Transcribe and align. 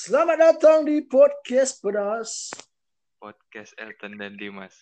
Selamat 0.00 0.38
datang 0.40 0.78
di 0.88 0.96
podcast 1.04 1.72
pedas. 1.84 2.48
Podcast 3.20 3.76
Elton 3.76 4.16
dan 4.16 4.32
Dimas. 4.40 4.72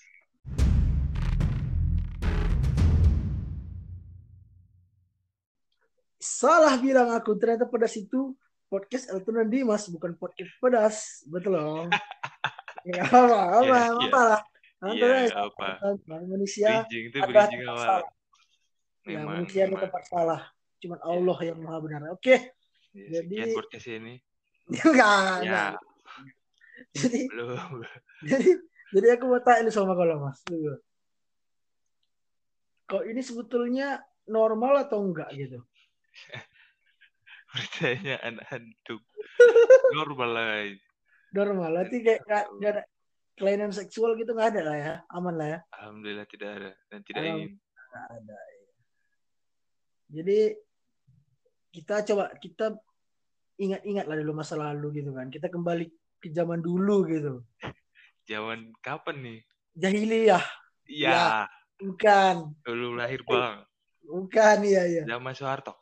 Salah 6.18 6.74
bilang 6.82 7.14
aku 7.14 7.38
ternyata 7.38 7.70
pedas 7.70 7.94
itu 7.94 8.34
podcast 8.66 9.06
Elton 9.14 9.38
dan 9.46 9.48
Dimas 9.48 9.86
bukan 9.86 10.18
podcast 10.18 10.50
pedas. 10.58 10.96
Betul 11.30 11.54
loh. 11.54 11.86
ya 12.88 13.04
apa 13.06 13.38
apa 13.62 13.62
Iya, 13.62 13.78
apa 13.94 14.20
lah. 14.22 14.40
Iya, 14.94 15.10
Antara 15.26 15.46
apa? 15.50 15.66
manusia 16.26 16.86
Bridging 16.86 17.04
itu 17.10 17.16
ada 17.18 17.26
bridging 17.30 17.62
awal. 17.66 17.78
salah. 17.82 18.06
Ya, 19.08 19.18
Memang, 19.18 19.34
manusia 19.42 19.62
memang. 19.66 19.80
tempat 19.86 20.02
salah. 20.10 20.40
Cuman 20.78 20.98
Allah 21.02 21.38
yang 21.42 21.58
maha 21.62 21.78
benar. 21.82 22.00
Oke. 22.14 22.34
Ya, 22.94 23.22
Jadi- 23.22 23.54
podcast 23.54 23.86
ini. 23.90 24.14
Enggak, 24.68 25.40
Ya, 25.40 25.42
enggak. 25.42 25.72
Jadi 26.92 27.20
belum. 27.28 27.82
jadi 28.22 28.50
jadi 28.88 29.06
aku 29.16 29.24
mau 29.26 29.40
tanya 29.40 29.68
sama 29.68 29.92
kalau 29.92 30.20
mas 30.20 30.40
kok 32.84 33.04
ini 33.04 33.20
sebetulnya 33.20 34.00
normal 34.24 34.84
atau 34.84 35.00
enggak 35.00 35.28
gitu 35.34 35.60
Pertanyaan 37.52 38.36
hantu. 38.44 39.00
Normal 39.90 40.30
lah. 40.30 40.68
normal 41.28 41.70
berarti 41.74 41.96
kayak 42.00 42.20
nggak 42.24 42.44
nggak 42.54 42.72
ada 42.72 42.82
kelainan 43.36 43.68
seksual 43.68 44.16
gitu 44.16 44.32
nggak 44.32 44.56
ada 44.56 44.60
lah 44.64 44.76
ya 44.76 44.94
aman 45.08 45.34
lah 45.36 45.48
ya 45.48 45.58
Alhamdulillah 45.76 46.24
tidak 46.24 46.48
ada 46.56 46.70
dan 46.88 47.00
tidak 47.04 47.20
Alham- 47.22 47.36
ingin. 47.38 47.52
nggak 47.88 48.06
ada 48.10 48.36
ya. 48.36 48.66
jadi 50.10 50.38
kita 51.70 51.94
coba 52.04 52.32
kita 52.34 52.66
ingat-ingat 53.58 54.06
lah 54.06 54.16
dulu 54.16 54.32
masa 54.38 54.54
lalu 54.54 55.02
gitu 55.02 55.10
kan 55.12 55.26
kita 55.28 55.50
kembali 55.50 55.90
ke 56.18 56.30
zaman 56.30 56.62
dulu 56.62 57.06
gitu 57.06 57.34
Zaman 58.28 58.76
kapan 58.84 59.16
nih? 59.24 59.38
jahiliyah 59.72 60.44
Iya, 60.84 61.48
bukan 61.76 62.52
dulu 62.60 62.96
lahir 62.96 63.20
bang. 63.24 63.60
bukan 64.04 64.56
iya 64.64 64.82
iya 64.88 65.02
Zaman 65.04 65.32
Soeharto. 65.32 65.76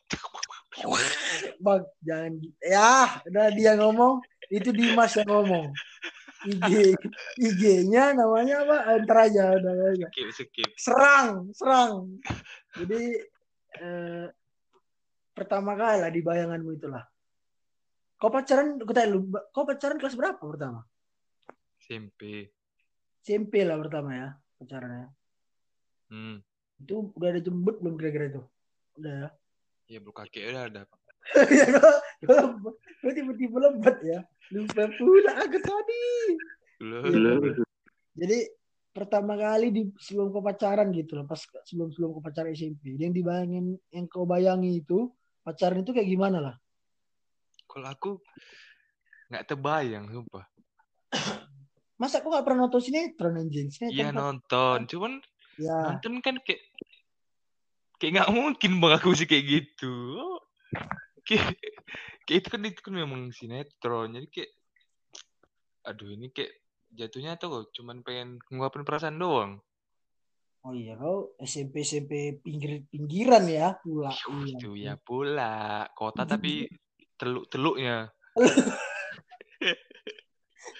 Bang, 1.57 1.89
jangan 2.05 2.37
ya, 2.61 3.23
udah 3.25 3.49
dia 3.49 3.73
ngomong, 3.81 4.21
itu 4.53 4.77
Dimas 4.77 5.17
yang 5.17 5.25
ngomong. 5.25 5.73
IG 6.45 6.93
IG-nya 7.41 8.13
namanya 8.13 8.61
apa? 8.63 8.77
Entar 8.95 9.19
aja 9.25 9.57
udah 9.57 9.73
aja. 9.97 10.07
Skip, 10.13 10.29
skip. 10.37 10.71
Serang, 10.77 11.49
serang. 11.57 12.21
Jadi 12.77 13.25
eh, 13.81 14.27
pertama 15.33 15.75
kali 15.75 15.97
lah 16.05 16.11
di 16.13 16.21
bayanganmu 16.21 16.71
itulah. 16.77 17.03
Kau 18.17 18.33
pacaran, 18.33 18.81
aku 18.81 18.92
tanya 18.97 19.12
lu, 19.12 19.28
kau 19.53 19.69
pacaran 19.69 20.00
kelas 20.00 20.17
berapa 20.17 20.41
pertama? 20.41 20.89
SMP. 21.77 22.48
SMP 23.20 23.61
lah 23.62 23.77
pertama 23.77 24.11
ya 24.17 24.28
pacarannya. 24.56 25.12
Hmm. 26.09 26.41
Itu 26.81 27.12
udah 27.12 27.28
ada 27.37 27.41
jembut 27.44 27.77
belum 27.84 28.00
kira-kira 28.00 28.33
itu? 28.33 28.42
Udah 28.97 29.12
ya. 29.12 29.28
Ya 29.87 29.98
bulu 30.00 30.17
kaki 30.17 30.48
udah 30.48 30.64
ada. 30.72 30.83
ya 31.59 31.67
kau, 31.75 31.94
kau, 32.25 32.72
kau 32.72 33.12
tiba-tiba 33.12 33.56
lembat 33.69 33.97
ya. 34.00 34.25
Lupa 34.55 34.89
pula 34.97 35.33
aku 35.37 35.59
tadi. 35.61 36.05
Belum. 36.81 37.53
Jadi 38.17 38.39
pertama 38.97 39.37
kali 39.37 39.69
di 39.77 39.83
sebelum 40.00 40.33
kau 40.33 40.41
pacaran 40.41 40.89
gitu 40.97 41.20
loh, 41.20 41.28
pas 41.28 41.44
sebelum 41.69 41.92
sebelum 41.92 42.17
kau 42.17 42.25
pacaran 42.25 42.56
SMP, 42.56 42.97
yang 42.97 43.12
dibayangin 43.12 43.77
yang 43.92 44.09
kau 44.09 44.25
bayangi 44.25 44.81
itu 44.81 45.12
pacaran 45.44 45.84
itu 45.84 45.92
kayak 45.92 46.09
gimana 46.09 46.41
lah? 46.41 46.56
Kalau 47.77 47.89
aku 47.93 48.13
nggak 49.29 49.45
terbayang, 49.53 50.09
sumpah. 50.09 50.49
Masa 52.01 52.25
kau 52.25 52.33
gak 52.33 52.45
pernah 52.45 52.65
nonton 52.65 52.81
sinetron 52.81 53.37
anjing? 53.37 53.69
Sinetron 53.69 53.97
Iya 54.01 54.09
nonton, 54.17 54.79
cuman 54.89 55.13
Ya, 55.57 55.73
nonton 55.89 56.21
kan 56.21 56.37
kayak 56.45 56.61
kayak 57.97 58.12
nggak 58.12 58.33
mungkin 58.33 58.77
bang 58.77 58.93
aku 59.00 59.17
sih 59.17 59.25
kayak 59.25 59.45
gitu 59.49 59.97
kayak, 61.25 61.56
kayak 62.28 62.39
itu 62.45 62.49
kan 62.53 62.61
itu 62.69 62.81
kan 62.84 62.93
memang 62.93 63.33
sinetron 63.33 64.12
jadi 64.21 64.29
kayak 64.29 64.53
aduh 65.89 66.12
ini 66.12 66.29
kayak 66.29 66.61
jatuhnya 66.93 67.41
tuh 67.41 67.73
cuman 67.73 68.05
pengen 68.05 68.37
ngungkapin 68.53 68.84
perasaan 68.84 69.17
doang 69.17 69.65
oh 70.69 70.77
iya 70.77 70.93
kau 71.00 71.33
SMP 71.41 71.81
SMP 71.81 72.43
pinggir 72.45 72.84
pinggiran 72.93 73.49
ya 73.49 73.81
pula. 73.81 74.12
Iya. 74.12 74.45
itu 74.61 74.71
ya 74.77 74.95
pula 75.00 75.89
kota 75.97 76.29
tapi 76.29 76.69
teluk 77.21 77.44
teluknya 77.49 78.12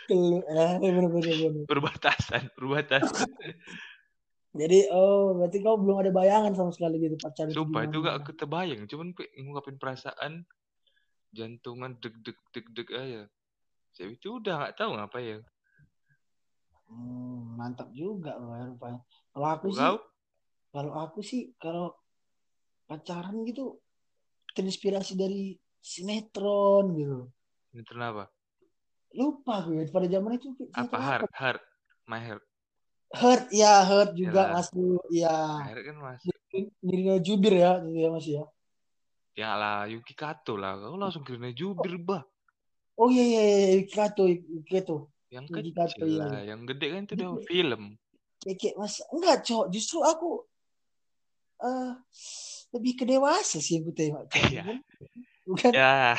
Kelu- 0.06 0.47
eh, 0.47 0.74
bener, 0.78 1.10
bener, 1.10 1.34
bener. 1.34 1.64
perbatasan 1.66 2.42
perbatasan. 2.54 3.26
Jadi 4.60 4.88
oh 4.88 5.36
berarti 5.36 5.58
kau 5.60 5.76
belum 5.76 6.00
ada 6.00 6.12
bayangan 6.14 6.54
sama 6.56 6.72
sekali 6.72 6.96
gitu 7.02 7.20
pacaran 7.20 7.52
sumpah 7.52 7.84
itu 7.84 7.98
gak 8.00 8.25
keterbayang 8.25 8.88
cuman 8.88 9.12
ngungkapin 9.12 9.76
perasaan 9.76 10.32
jantungan 11.34 11.92
deg 12.00 12.14
deg 12.25 12.38
deg 12.54 12.66
deg 12.72 12.88
aja. 12.94 13.22
Jadi 13.96 14.16
itu 14.16 14.41
udah 14.41 14.54
nggak 14.64 14.76
tahu 14.76 14.96
ngapa 14.96 15.19
ya. 15.20 15.38
Hmm, 16.88 17.58
mantap 17.58 17.91
juga 17.92 18.38
loh 18.41 18.56
ya 18.56 18.64
rupanya. 18.70 19.00
Kalau 19.34 19.48
aku 19.52 19.69
sih 19.72 19.92
Kalau 20.72 20.92
aku 20.92 21.20
sih 21.25 21.42
kalau 21.56 21.96
pacaran 22.84 23.44
gitu 23.48 23.80
terinspirasi 24.52 25.16
dari 25.16 25.56
sinetron 25.86 26.84
gitu. 26.98 27.19
sinetron 27.70 28.02
apa 28.02 28.24
Lupa 29.14 29.62
gue 29.70 29.86
pada 29.86 30.10
zaman 30.10 30.34
itu 30.34 30.50
apa 30.74 30.97
heart 30.98 31.30
heart 31.30 31.62
my 32.10 32.19
heart 32.19 32.42
Hurt 33.06 33.47
ya, 33.54 33.86
Hurt 33.86 34.19
juga 34.19 34.50
Yalah. 34.50 34.66
masuk. 34.66 34.98
Ya. 35.14 35.62
heart 35.62 35.82
kan 35.86 35.96
masuk 36.02 36.36
Nirina 36.80 37.16
Jubir 37.20 37.54
ya, 37.54 37.78
ya 37.84 38.08
Mas 38.08 38.26
ya. 38.26 38.44
Ya 39.36 39.52
lah, 39.52 39.84
Yuki 39.84 40.16
Kato 40.16 40.56
lah. 40.56 40.80
Kau 40.80 40.96
langsung 40.96 41.20
kena 41.20 41.52
jubir, 41.52 42.00
bah. 42.00 42.25
Oh 42.96 43.12
iya 43.12 43.20
iya 43.20 43.42
iya 43.44 43.69
Yuki 43.76 43.92
Kato, 43.92 44.25
Yuki 44.25 44.64
Kato. 44.64 45.12
Yang 45.28 45.44
Yuki 45.52 45.60
kecil 45.60 45.75
Kato, 45.76 46.04
iya. 46.08 46.19
lah. 46.25 46.30
Yang 46.41 46.60
gede 46.72 46.86
kan 46.88 47.02
itu 47.04 47.14
udah 47.20 47.30
film. 47.44 47.82
Kayak 48.41 48.56
kayak 48.56 48.75
Mas 48.80 48.94
enggak, 49.12 49.36
Cok. 49.44 49.66
Justru 49.69 49.98
aku 50.00 50.30
eh 51.56 51.92
lebih 52.76 52.92
ke 52.96 53.04
dewasa 53.04 53.60
sih 53.60 53.80
yang 53.80 53.84
ku 53.84 53.92
tengok. 53.92 54.25
Iya. 54.32 54.80
Bukan. 55.46 55.72
Ya, 55.72 56.18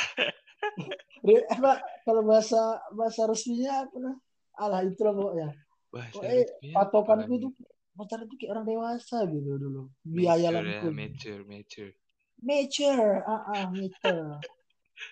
apa 1.51 1.83
kalau 2.07 2.23
bahasa 2.23 2.79
bahasa 2.95 3.27
resminya 3.27 3.83
apa 3.83 3.97
nah? 3.99 4.15
Alah 4.57 4.81
itu 4.87 5.01
lah 5.03 5.13
pokoknya. 5.13 5.49
bahasa 5.91 6.17
Oh, 6.17 6.23
eh, 6.23 6.47
apa 6.73 7.27
itu 7.27 7.49
pacaran 7.97 8.25
itu 8.29 8.35
kayak 8.39 8.51
orang 8.55 8.65
dewasa 8.65 9.17
gitu 9.27 9.51
dulu. 9.59 9.81
Biaya 10.07 10.47
ya, 10.47 10.49
langsung 10.55 10.95
mature, 10.95 11.41
mature. 11.43 11.91
mature 12.39 13.21
ah 13.27 13.43
ah 13.43 13.63
mature. 13.75 14.39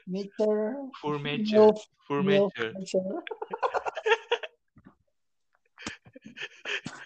Mature. 0.06 0.66
Full 1.02 1.18
mature, 1.20 1.52
milf 1.52 1.80
full 2.08 2.22
milf 2.24 2.54
mature. 2.56 2.72
mature. 2.74 3.20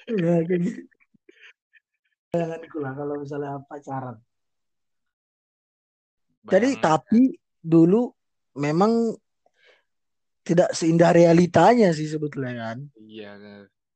Ya 0.09 0.41
kayak 0.41 0.59
gitu. 0.65 0.81
Bayanganku 2.33 2.77
lah 2.81 2.93
kalau 2.97 3.15
misalnya 3.21 3.61
pacaran 3.69 4.17
jadi 6.47 6.69
tapi 6.79 7.35
dulu 7.59 8.11
memang 8.55 9.15
tidak 10.43 10.71
seindah 10.73 11.11
realitanya 11.11 11.91
sih 11.91 12.07
sebetulnya 12.07 12.55
kan 12.55 12.77
Iya, 13.09 13.35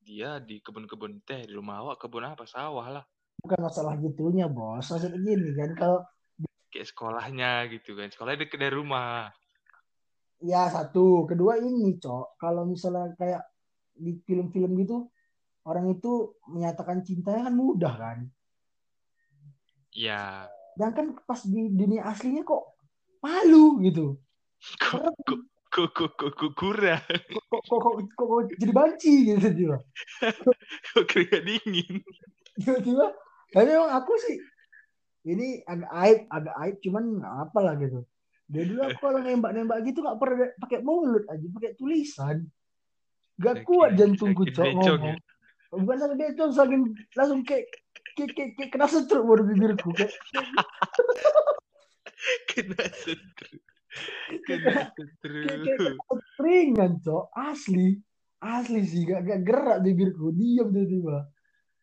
dia 0.04 0.38
di 0.44 0.59
kebun-kebun 0.59 1.24
teh 1.24 1.48
di 1.48 1.54
rumah 1.56 1.80
awak 1.86 2.04
kebun 2.04 2.28
apa 2.28 2.44
sawah 2.44 3.00
lah. 3.00 3.06
bukan 3.44 3.59
masalah 3.59 4.00
gitunya 4.00 4.48
bos 4.48 4.88
maksudnya 4.88 5.20
gini 5.20 5.52
kan 5.52 5.76
kalau 5.76 6.00
Kayak 6.74 6.90
sekolahnya 6.90 7.52
gitu 7.70 7.94
kan. 7.94 8.09
Sekolahnya 8.09 8.50
deket 8.50 8.58
dari 8.58 8.74
rumah. 8.74 9.30
Ya 10.42 10.66
satu, 10.74 11.30
kedua 11.30 11.62
ini 11.62 12.01
cok. 12.01 12.42
Kalau 12.42 12.66
misalnya 12.66 13.13
kayak 13.13 13.45
di 13.94 14.18
film-film 14.25 14.74
gitu, 14.81 15.06
orang 15.69 15.94
itu 15.94 16.34
menyatakan 16.50 17.06
cintanya 17.06 17.45
kan 17.45 17.54
mudah 17.54 17.94
kan. 17.94 18.18
Iya. 19.94 20.50
Sedangkan 20.74 21.18
pas 21.25 21.42
di 21.46 21.70
dunia 21.70 22.06
aslinya 22.10 22.42
kok 22.42 22.64
malu 23.22 23.80
gitu. 23.86 24.18
Kok 24.81 25.14
kok 25.24 25.40
kok 25.70 25.90
kok 25.94 26.12
kok 26.18 26.31
kok 26.34 26.52
kurang. 26.58 27.04
Kok 27.08 27.64
kok 27.66 27.80
kok, 27.81 27.96
kok, 28.14 28.25
kok 28.28 28.42
jadi 28.58 28.74
banci 28.74 29.14
gitu 29.30 29.48
tiba. 29.54 29.78
Kok 30.94 31.04
keringat 31.10 31.42
dingin. 31.46 32.02
Tiba-tiba. 32.58 33.08
Tapi 33.54 33.66
memang 33.70 33.92
aku 33.94 34.14
sih 34.18 34.38
ini 35.24 35.64
agak 35.64 35.92
aib, 36.04 36.20
agak 36.28 36.56
aib 36.68 36.76
cuman 36.84 37.04
nggak 37.22 37.36
apa 37.50 37.60
lah 37.64 37.74
gitu. 37.80 38.00
Dari 38.44 38.66
dulu 38.69 38.81
aku 38.86 39.00
kalau 39.00 39.19
nembak-nembak 39.24 39.80
gitu 39.88 40.04
nggak 40.04 40.19
pernah 40.19 40.52
pakai 40.60 40.80
mulut 40.84 41.24
aja, 41.31 41.46
pakai 41.48 41.72
tulisan. 41.80 42.38
Gak 43.42 43.66
kuat 43.66 43.98
jantungku 43.98 44.46
cok 44.52 44.68
ngomong. 44.78 45.18
Bukan 45.74 45.98
sampai 45.98 46.18
becong, 46.22 46.54
saking 46.54 46.94
langsung 47.18 47.42
kayak, 47.42 47.66
kayak, 48.13 48.56
kayak 48.57 48.69
kena 48.71 48.88
setruk 48.88 49.25
baru 49.25 49.44
bibirku 49.48 49.89
kayak. 49.94 50.13
Kena 52.50 52.83
sendiri. 53.04 53.60
Kena 54.48 54.95
terus. 55.19 56.00
keringan 56.39 57.04
cok. 57.04 57.36
Asli. 57.36 58.00
Asli 58.39 58.81
sih 58.88 59.04
gak, 59.04 59.27
gak 59.27 59.42
gerak 59.44 59.77
bibirku. 59.83 60.31
Diam 60.31 60.71
tiba-tiba. 60.71 61.27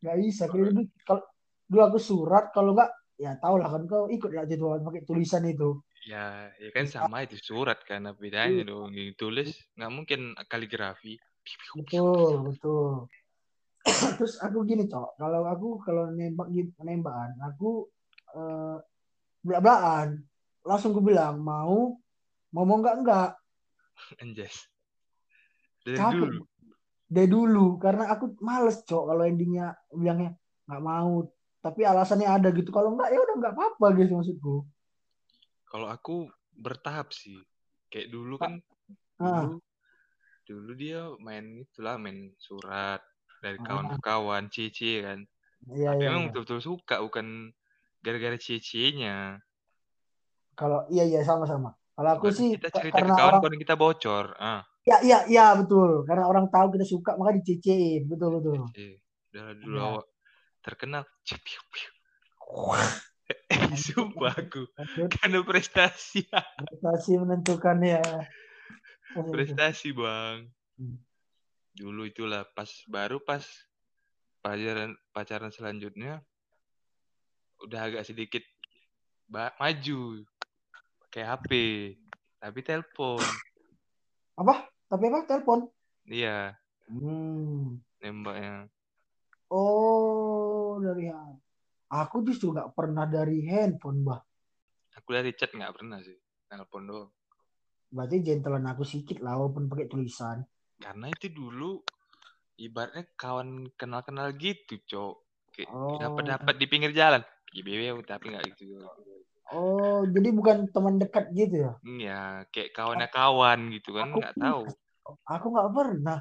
Nggak 0.01 0.17
bisa. 0.17 0.43
Kalau 0.49 0.73
kalau 1.05 1.23
dulu 1.71 1.83
aku 1.87 1.99
surat 2.01 2.51
kalau 2.51 2.75
nggak 2.75 2.91
ya 3.21 3.37
tau 3.37 3.61
lah 3.61 3.69
kan 3.69 3.85
kau 3.85 4.09
ikut 4.09 4.33
lah 4.33 4.49
jadwal 4.49 4.81
pakai 4.81 5.05
tulisan 5.05 5.45
itu? 5.45 5.77
Ya, 6.09 6.49
ya 6.57 6.73
kan 6.73 6.89
sama 6.89 7.29
itu 7.29 7.37
surat 7.37 7.85
kan 7.85 8.09
bedanya 8.17 8.65
dong? 8.65 8.97
Yang 8.97 9.21
tulis 9.21 9.49
nggak 9.77 9.93
mungkin 9.93 10.21
kaligrafi. 10.49 11.21
betul 11.77 12.53
betul 12.53 13.09
terus 14.21 14.37
aku 14.41 14.63
gini 14.69 14.85
cok. 14.87 15.17
Kalau 15.17 15.47
aku 15.49 15.81
kalau 15.81 16.13
nembak 16.13 16.53
gitu 16.53 16.71
penembakan 16.77 17.37
aku 17.41 17.89
eh, 18.37 18.77
belak-belakan. 19.45 20.21
Langsung 20.65 20.93
aku 20.93 21.03
bilang 21.05 21.41
mau? 21.41 21.97
Mau 22.53 22.65
mau 22.67 22.77
nggak? 22.79 22.97
Nggak. 23.05 23.31
Anjas. 24.23 24.69
Dari 25.81 25.97
capek. 25.97 26.21
dulu. 26.29 26.43
dari 27.11 27.29
dulu. 27.29 27.67
Karena 27.81 28.13
aku 28.13 28.37
males 28.45 28.85
cok 28.85 29.05
kalau 29.09 29.25
endingnya 29.25 29.73
bilangnya 29.93 30.37
nggak 30.69 30.83
mau. 30.85 31.25
Tapi 31.61 31.81
alasannya 31.85 32.29
ada 32.29 32.49
gitu. 32.53 32.69
Kalau 32.73 32.93
nggak 32.97 33.09
ya 33.13 33.19
udah 33.21 33.35
nggak 33.41 33.55
apa-apa 33.57 33.87
gitu 33.97 34.13
maksudku. 34.17 34.57
Kalau 35.69 35.89
aku 35.89 36.29
bertahap 36.57 37.13
sih. 37.17 37.41
Kayak 37.91 38.13
dulu 38.15 38.39
kan 38.39 38.63
Ah. 39.21 39.45
dulu 39.45 39.61
dulu 40.49 40.73
dia 40.75 41.05
main 41.21 41.61
itulah 41.61 42.01
main 42.01 42.33
surat 42.41 43.05
dari 43.41 43.59
Ah. 43.61 43.65
kawan 43.65 43.87
ke 43.89 43.97
kawan 43.99 44.45
cici 44.53 45.01
kan. 45.01 45.25
iya 45.73 45.91
Tapi 45.93 46.01
iya 46.01 46.09
memang 46.09 46.23
iya. 46.23 46.29
betul-betul 46.33 46.61
suka 46.61 47.01
bukan 47.01 47.53
gara-gara 48.01 48.37
cici-nya. 48.37 49.41
kalau 50.55 50.85
iya 50.93 51.09
iya 51.09 51.21
sama-sama 51.25 51.73
kalau 51.97 52.11
aku 52.21 52.29
sih 52.29 52.53
kita 52.57 52.69
cerita 52.69 53.01
ke 53.01 53.01
karena 53.01 53.17
kawan 53.17 53.29
orang 53.33 53.41
kawan 53.41 53.61
kita 53.65 53.75
bocor. 53.81 54.25
Ah, 54.37 54.61
ya 54.85 54.97
iya 55.01 55.19
iya 55.25 55.47
betul 55.57 56.05
karena 56.05 56.25
orang 56.29 56.53
tahu 56.53 56.77
kita 56.77 56.85
suka 56.85 57.17
maka 57.17 57.37
dicecein 57.41 58.05
betul 58.05 58.41
betul. 58.41 58.61
Udah 59.33 59.47
dulu 59.57 59.77
Iya. 59.77 59.85
awak 59.89 60.07
terkenal. 60.61 61.03
Cipiu, 61.25 61.61
piu. 61.73 61.91
Sumpah 63.85 64.35
aku. 64.37 64.69
Karena 65.21 65.41
prestasi. 65.47 66.27
prestasi 66.67 67.11
menentukan 67.17 67.79
ya 67.81 68.03
prestasi 69.33 69.93
bang. 69.93 70.51
Dulu 71.75 72.07
itulah 72.07 72.47
pas 72.53 72.69
baru 72.91 73.23
pas 73.23 73.45
pacaran 74.41 74.97
pacaran 75.13 75.53
selanjutnya 75.53 76.25
udah 77.61 77.81
agak 77.93 78.09
sedikit 78.09 78.41
maju 79.31 80.25
pakai 81.07 81.23
HP 81.29 81.51
tapi 82.41 82.61
telepon. 82.65 83.21
Apa? 84.41 84.65
Tapi 84.89 85.05
apa? 85.13 85.19
Telepon? 85.29 85.69
Iya. 86.09 86.57
Hmm. 86.89 87.79
nembaknya. 88.01 88.67
Oh 89.53 90.81
dari 90.81 91.13
aku 91.93 92.17
justru 92.25 92.57
nggak 92.57 92.73
pernah 92.73 93.05
dari 93.05 93.45
handphone 93.45 94.01
bah 94.03 94.23
aku 94.97 95.17
dari 95.17 95.35
chat 95.35 95.51
nggak 95.51 95.75
pernah 95.75 95.99
sih 96.03 96.17
telepon 96.51 96.83
doang. 96.87 97.11
Berarti 97.91 98.23
gentleman 98.23 98.71
aku 98.71 98.83
sedikit 98.87 99.19
lah 99.23 99.39
walaupun 99.39 99.67
pakai 99.67 99.91
tulisan 99.91 100.39
karena 100.81 101.07
itu 101.13 101.29
dulu 101.29 101.85
ibaratnya 102.57 103.05
kawan 103.15 103.69
kenal-kenal 103.77 104.33
gitu 104.35 104.81
cok. 104.89 105.15
Kayak 105.53 105.69
Oh. 105.77 106.01
dapat 106.01 106.25
dapat 106.25 106.55
di 106.57 106.67
pinggir 106.67 106.93
jalan. 106.97 107.21
GBW 107.51 108.01
tapi 108.07 108.33
nggak 108.33 108.45
gitu. 108.55 108.81
Oh 109.51 110.07
jadi 110.07 110.31
bukan 110.31 110.71
teman 110.71 110.97
dekat 111.03 111.35
gitu 111.35 111.67
ya? 111.69 111.73
Iya, 111.83 112.23
kayak 112.55 112.71
kawannya 112.71 113.09
kawan 113.11 113.75
gitu 113.75 113.99
kan 113.99 114.15
nggak 114.15 114.37
tahu. 114.39 114.63
aku 115.27 115.47
nggak 115.51 115.71
pernah. 115.75 116.19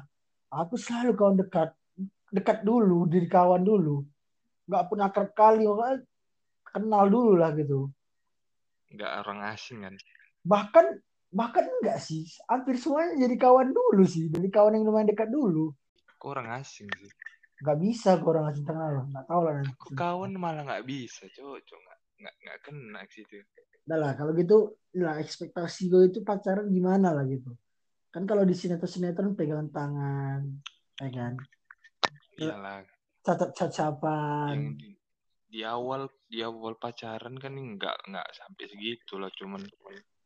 Aku 0.50 0.74
selalu 0.74 1.14
kawan 1.14 1.36
dekat 1.38 1.70
dekat 2.34 2.58
dulu 2.66 3.06
diri 3.06 3.30
kawan 3.30 3.62
dulu. 3.62 4.02
Nggak 4.66 4.84
pun 4.90 4.98
akrab 5.02 5.30
kali 5.38 5.64
kenal 6.66 7.04
dulu 7.06 7.38
lah 7.38 7.54
gitu. 7.54 7.86
Nggak 8.90 9.12
orang 9.24 9.40
asing 9.54 9.86
kan. 9.86 9.94
bahkan 10.40 10.96
bahkan 11.30 11.66
enggak 11.66 12.02
sih? 12.02 12.26
Hampir 12.50 12.76
semuanya 12.76 13.26
jadi 13.26 13.36
kawan 13.38 13.70
dulu 13.70 14.02
sih 14.06 14.26
dari 14.30 14.50
kawan 14.50 14.78
yang 14.78 14.84
lumayan 14.86 15.10
dekat 15.10 15.30
dulu. 15.30 15.72
Kok 16.20 16.28
orang 16.36 16.60
asing 16.60 16.90
sih? 17.00 17.10
nggak 17.60 17.78
bisa 17.78 18.16
ke 18.16 18.24
orang 18.24 18.44
asing 18.48 18.64
kenal 18.64 19.04
nggak 19.04 19.26
tahu 19.28 19.40
lah 19.44 19.52
nanti. 19.60 19.72
Kok 19.76 19.92
kawan 19.92 20.32
malah 20.40 20.64
nggak 20.64 20.84
bisa, 20.88 21.28
cowok 21.28 21.60
cowok 21.68 21.82
nggak 21.84 21.98
nggak 22.20 22.34
nggak 22.40 22.58
kena 22.64 23.00
ke 23.04 23.12
situ. 23.12 23.34
Udah 23.84 23.98
lah 24.00 24.12
kalau 24.16 24.32
gitu 24.32 24.58
lah 24.96 25.20
ekspektasi 25.20 25.92
gue 25.92 26.02
itu 26.08 26.20
pacaran 26.24 26.72
gimana 26.72 27.12
lah 27.12 27.24
gitu. 27.28 27.52
Kan 28.08 28.24
kalau 28.24 28.48
di 28.48 28.56
sinetron 28.56 28.88
sinetron 28.88 29.36
pegangan 29.36 29.68
tangan 29.68 30.40
ya 31.04 31.08
kan? 31.12 31.34
Iyalah, 32.40 32.80
catat 33.20 33.52
cacapan. 33.52 34.80
Di, 34.80 34.96
di 35.52 35.60
awal 35.60 36.08
di 36.24 36.40
awal 36.40 36.80
pacaran 36.80 37.36
kan 37.36 37.52
nggak 37.52 38.08
nggak 38.08 38.28
sampai 38.32 38.64
segitu 38.72 39.20
lah, 39.20 39.28
cuman 39.36 39.60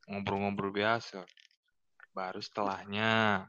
ngobrol-ngobrol 0.08 0.72
biasa. 0.72 1.24
Baru 2.14 2.38
setelahnya. 2.38 3.48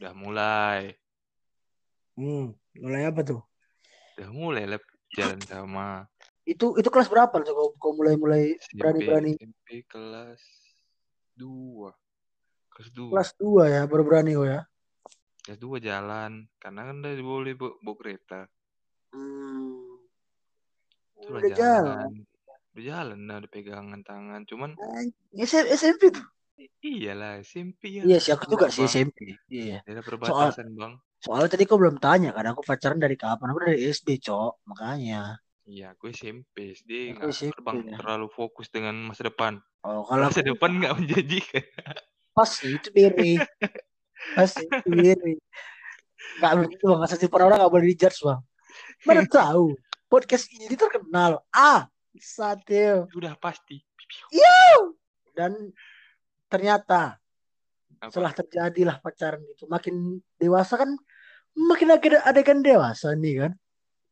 Udah 0.00 0.14
mulai, 0.16 0.96
hmm, 2.16 2.56
mulai 2.80 3.02
apa 3.04 3.20
tuh? 3.20 3.44
Udah 4.16 4.30
mulai 4.32 4.64
lah 4.64 4.80
jalan 5.12 5.40
sama. 5.44 6.08
Itu 6.48 6.72
itu 6.80 6.88
kelas 6.88 7.12
berapa 7.12 7.36
tuh 7.44 7.52
kau, 7.52 7.68
kau 7.76 7.92
mulai 7.92 8.16
mulai 8.16 8.56
SMP, 8.56 9.84
kelas 9.84 10.40
dua. 11.36 11.92
Kelas 12.72 12.88
dua. 12.96 13.10
Kelas 13.12 13.30
dua 13.36 13.62
ya 13.68 13.82
baru 13.84 14.02
berani 14.08 14.32
kau 14.32 14.48
ya? 14.48 14.64
Kelas 15.44 15.60
dua 15.60 15.76
jalan. 15.84 16.48
Karena 16.56 16.80
kan 16.88 16.96
udah 17.04 17.12
boleh 17.20 17.52
bawa, 17.60 17.72
bawa 17.84 17.96
kereta. 18.00 18.40
Hmm. 19.12 20.00
Udah 21.28 21.52
jalan 21.52 22.24
udah 22.70 22.84
jalan 22.86 23.18
nah 23.26 23.42
udah 23.42 23.50
pegangan 23.50 24.00
tangan 24.06 24.46
cuman 24.46 24.78
SM, 25.34 25.66
SMP 25.74 26.14
tuh. 26.14 26.26
Iyalah 26.84 27.40
SMP 27.40 28.00
ya 28.00 28.02
iya 28.04 28.18
sih 28.20 28.36
aku 28.36 28.52
juga 28.52 28.68
sih. 28.68 28.84
SMP 28.84 29.40
iya. 29.48 29.80
Daerah 29.88 30.04
perbatasan 30.04 30.76
bang. 30.76 30.94
soalnya 31.20 31.52
tadi 31.52 31.64
kau 31.68 31.76
belum 31.76 32.00
tanya 32.00 32.32
kan 32.32 32.52
aku 32.52 32.64
pacaran 32.64 33.00
dari 33.00 33.16
kapan? 33.16 33.52
Aku 33.52 33.60
dari 33.64 33.80
SD 33.88 34.20
cok 34.20 34.64
makanya. 34.68 35.40
Iya 35.64 35.96
aku 35.96 36.12
SMP 36.12 36.76
SD 36.76 37.16
Aku 37.16 37.28
nggak 37.28 37.32
SMP, 37.32 37.58
bang 37.64 37.76
ya. 37.88 37.96
terlalu 38.00 38.28
fokus 38.28 38.68
dengan 38.68 38.92
masa 39.08 39.24
depan. 39.24 39.56
Oh 39.84 40.04
kalau 40.04 40.28
masa 40.28 40.44
aku 40.44 40.52
depan 40.52 40.70
nggak 40.80 40.94
menjanjikan. 41.00 41.64
Pas 42.36 42.50
itu 42.60 42.88
diri 42.92 43.40
pas 44.36 44.52
itu 44.52 44.88
diri 44.88 45.34
nggak 46.38 46.52
begitu 46.60 46.84
bang. 46.92 47.00
Asasi 47.08 47.26
para 47.32 47.48
orang 47.48 47.64
nggak 47.64 47.72
boleh 47.72 47.86
dijudge 47.88 48.20
bang. 48.20 48.40
Mana 49.08 49.24
tahu 49.24 49.72
podcast 50.12 50.44
ini 50.52 50.76
terkenal. 50.76 51.40
Ah 51.56 51.88
satu 52.22 53.08
udah 53.16 53.34
pasti. 53.40 53.80
Dan 55.34 55.72
ternyata 56.50 57.16
Apa? 58.00 58.10
setelah 58.12 58.32
terjadilah 58.36 58.96
pacaran 59.00 59.42
itu 59.44 59.64
makin 59.66 60.20
dewasa 60.36 60.80
kan 60.80 60.90
makin 61.56 61.96
ada 61.96 62.20
adegan 62.28 62.60
dewasa 62.60 63.16
nih 63.16 63.46
kan? 63.46 63.52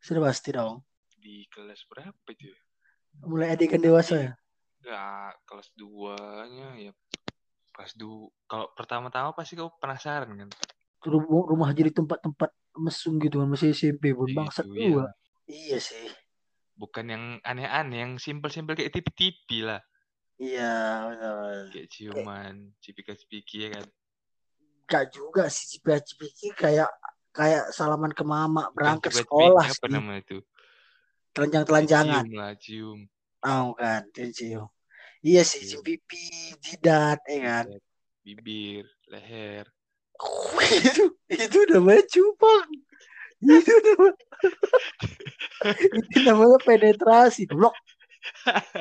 Sudah 0.01 0.33
pasti 0.33 0.57
dong. 0.57 0.83
Di 1.19 1.45
kelas 1.53 1.85
berapa 1.91 2.29
itu 2.33 2.51
ya? 2.51 2.59
mulai 3.27 3.51
adegan 3.55 3.83
dewasa 3.83 4.15
ya? 4.15 4.33
Nggak, 4.87 5.33
kelas 5.43 5.69
duanya 5.75 6.69
ya. 6.79 6.93
Kelas 7.75 7.93
dua 7.99 8.31
kalau 8.47 8.67
pertama-tama 8.75 9.35
pasti 9.35 9.59
kau 9.59 9.75
penasaran 9.83 10.31
kan? 10.35 10.51
Rumah, 11.03 11.43
rumah 11.47 11.71
jadi 11.75 11.95
tempat-tempat 11.95 12.51
mesum 12.79 13.19
gitu 13.19 13.43
kan 13.43 13.49
masih 13.51 13.75
SMP 13.75 14.15
pun 14.15 14.31
bangsat 14.31 14.67
iya. 14.71 15.11
iya 15.51 15.79
sih 15.83 16.07
bukan 16.79 17.05
yang 17.11 17.25
aneh-aneh 17.43 18.07
yang 18.07 18.13
simpel-simpel 18.23 18.79
kayak 18.79 18.95
tipi-tipi 18.95 19.67
lah. 19.67 19.83
Iya 20.39 21.11
benar 21.11 21.67
kayak 21.75 21.89
ciuman 21.91 22.55
cipika-cipiki 22.79 23.67
ya 23.67 23.69
kan? 23.75 23.87
Gak 24.87 25.05
juga 25.11 25.51
sih 25.51 25.67
cipika-cipiki 25.77 26.55
kayak 26.55 26.87
kayak 27.35 27.75
salaman 27.75 28.15
ke 28.15 28.23
mama 28.23 28.71
berangkat 28.71 29.11
Bukan 29.11 29.23
sekolah 29.27 29.67
apa 29.67 29.87
sih. 29.87 29.91
namanya 29.91 30.23
itu? 30.23 30.39
Telanjang-telanjangan. 31.35 32.25
Cium 32.25 32.39
lah 32.39 32.53
cium. 32.55 32.99
Oh 33.43 33.75
kan 33.75 34.03
cium 34.15 34.71
iya 35.19 35.43
sih 35.43 35.67
Cium. 35.67 35.83
cium 35.83 35.83
pipi 35.83 36.55
jidat 36.63 37.19
ya 37.27 37.39
kan? 37.43 37.65
Bibir 38.23 38.87
leher. 39.11 39.67
Itu 40.79 41.15
itu 41.31 41.59
namanya 41.71 42.03
cupang 42.11 42.67
itu 46.03 46.19
namanya 46.27 46.59
penetrasi 46.67 47.47
blok. 47.47 47.75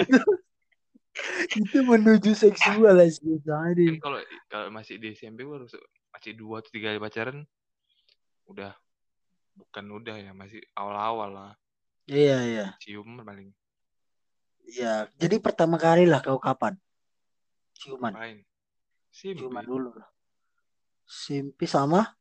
Itu, 0.02 0.22
itu 1.62 1.78
menuju 1.86 2.34
seksual 2.34 2.98
lah 2.98 3.06
tadi 3.06 4.02
kalau 4.02 4.18
kalau 4.50 4.68
masih 4.74 4.98
di 4.98 5.14
SMP 5.14 5.46
masih 5.46 6.34
dua 6.34 6.66
atau 6.66 6.72
tiga 6.74 6.94
kali 6.94 7.02
pacaran 7.02 7.38
udah. 8.50 8.74
Bukan 9.58 9.86
udah 9.90 10.18
ya 10.22 10.32
masih 10.38 10.62
awal-awal 10.78 11.30
lah. 11.34 11.54
Iya 12.06 12.38
iya. 12.46 12.66
Cium 12.82 13.22
paling. 13.26 13.50
Iya 14.70 15.10
jadi 15.18 15.38
pertama 15.42 15.82
kali 15.82 16.06
lah 16.06 16.22
kau 16.22 16.38
kapan? 16.42 16.78
Ciuman. 17.78 18.14
Main. 18.14 18.38
ciuman 19.14 19.66
dulu 19.66 19.98
lah. 19.98 20.10
Simpi 21.06 21.66
sama 21.66 22.18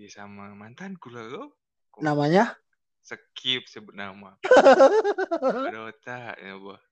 Iya 0.00 0.08
sama 0.08 0.48
mantanku 0.56 1.12
lah 1.12 1.28
lo. 1.28 1.52
Namanya 2.00 2.56
skip 3.04 3.68
sebut 3.68 3.92
nama. 3.92 4.32
Ada 5.68 5.92
otaknya 5.92 6.56
bang. 6.56 6.82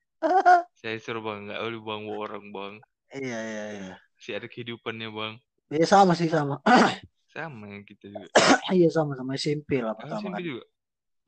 Saya 0.76 1.00
suruh 1.00 1.24
bang 1.24 1.48
nggak 1.48 1.56
boleh 1.56 1.80
bang 1.80 2.02
orang 2.04 2.46
bang. 2.52 2.74
iya 3.16 3.38
iya 3.40 3.64
iya 3.72 3.94
Masih 4.12 4.32
ada 4.36 4.44
kehidupannya 4.44 5.08
bang. 5.08 5.34
Iya 5.72 5.86
sama 5.88 6.12
sih 6.12 6.28
sama 6.28 6.60
Sama 7.32 7.64
yang 7.72 7.88
kita 7.88 8.12
juga. 8.12 8.28
iya 8.76 8.92
sama 8.92 9.16
sama 9.16 9.32
SMP 9.40 9.80
lah 9.80 9.96
pertama 9.96 10.20
Simpi 10.28 10.34
kali 10.36 10.44
juga. 10.44 10.64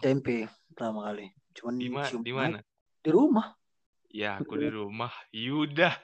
SMP 0.04 0.28
pertama 0.68 0.98
kali 1.08 1.26
cuman 1.56 1.72
Di 1.80 1.88
cium 1.88 2.20
Di 2.20 2.32
mana? 2.36 2.58
di 3.00 3.08
rumah 3.08 3.56
Ya 4.10 4.42
aku 4.42 4.58
di 4.58 4.66
rumah. 4.66 5.14
Yudah. 5.30 5.94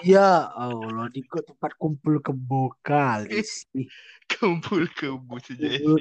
ya 0.00 0.48
Allah 0.48 1.12
di 1.12 1.20
tempat 1.26 1.76
kumpul 1.76 2.24
kebo 2.24 2.72
kali 2.80 3.42
sih 3.44 3.84
Kumpul 4.28 4.88
kebo 4.96 5.36
sejak 5.42 5.84
kumpul 5.84 6.00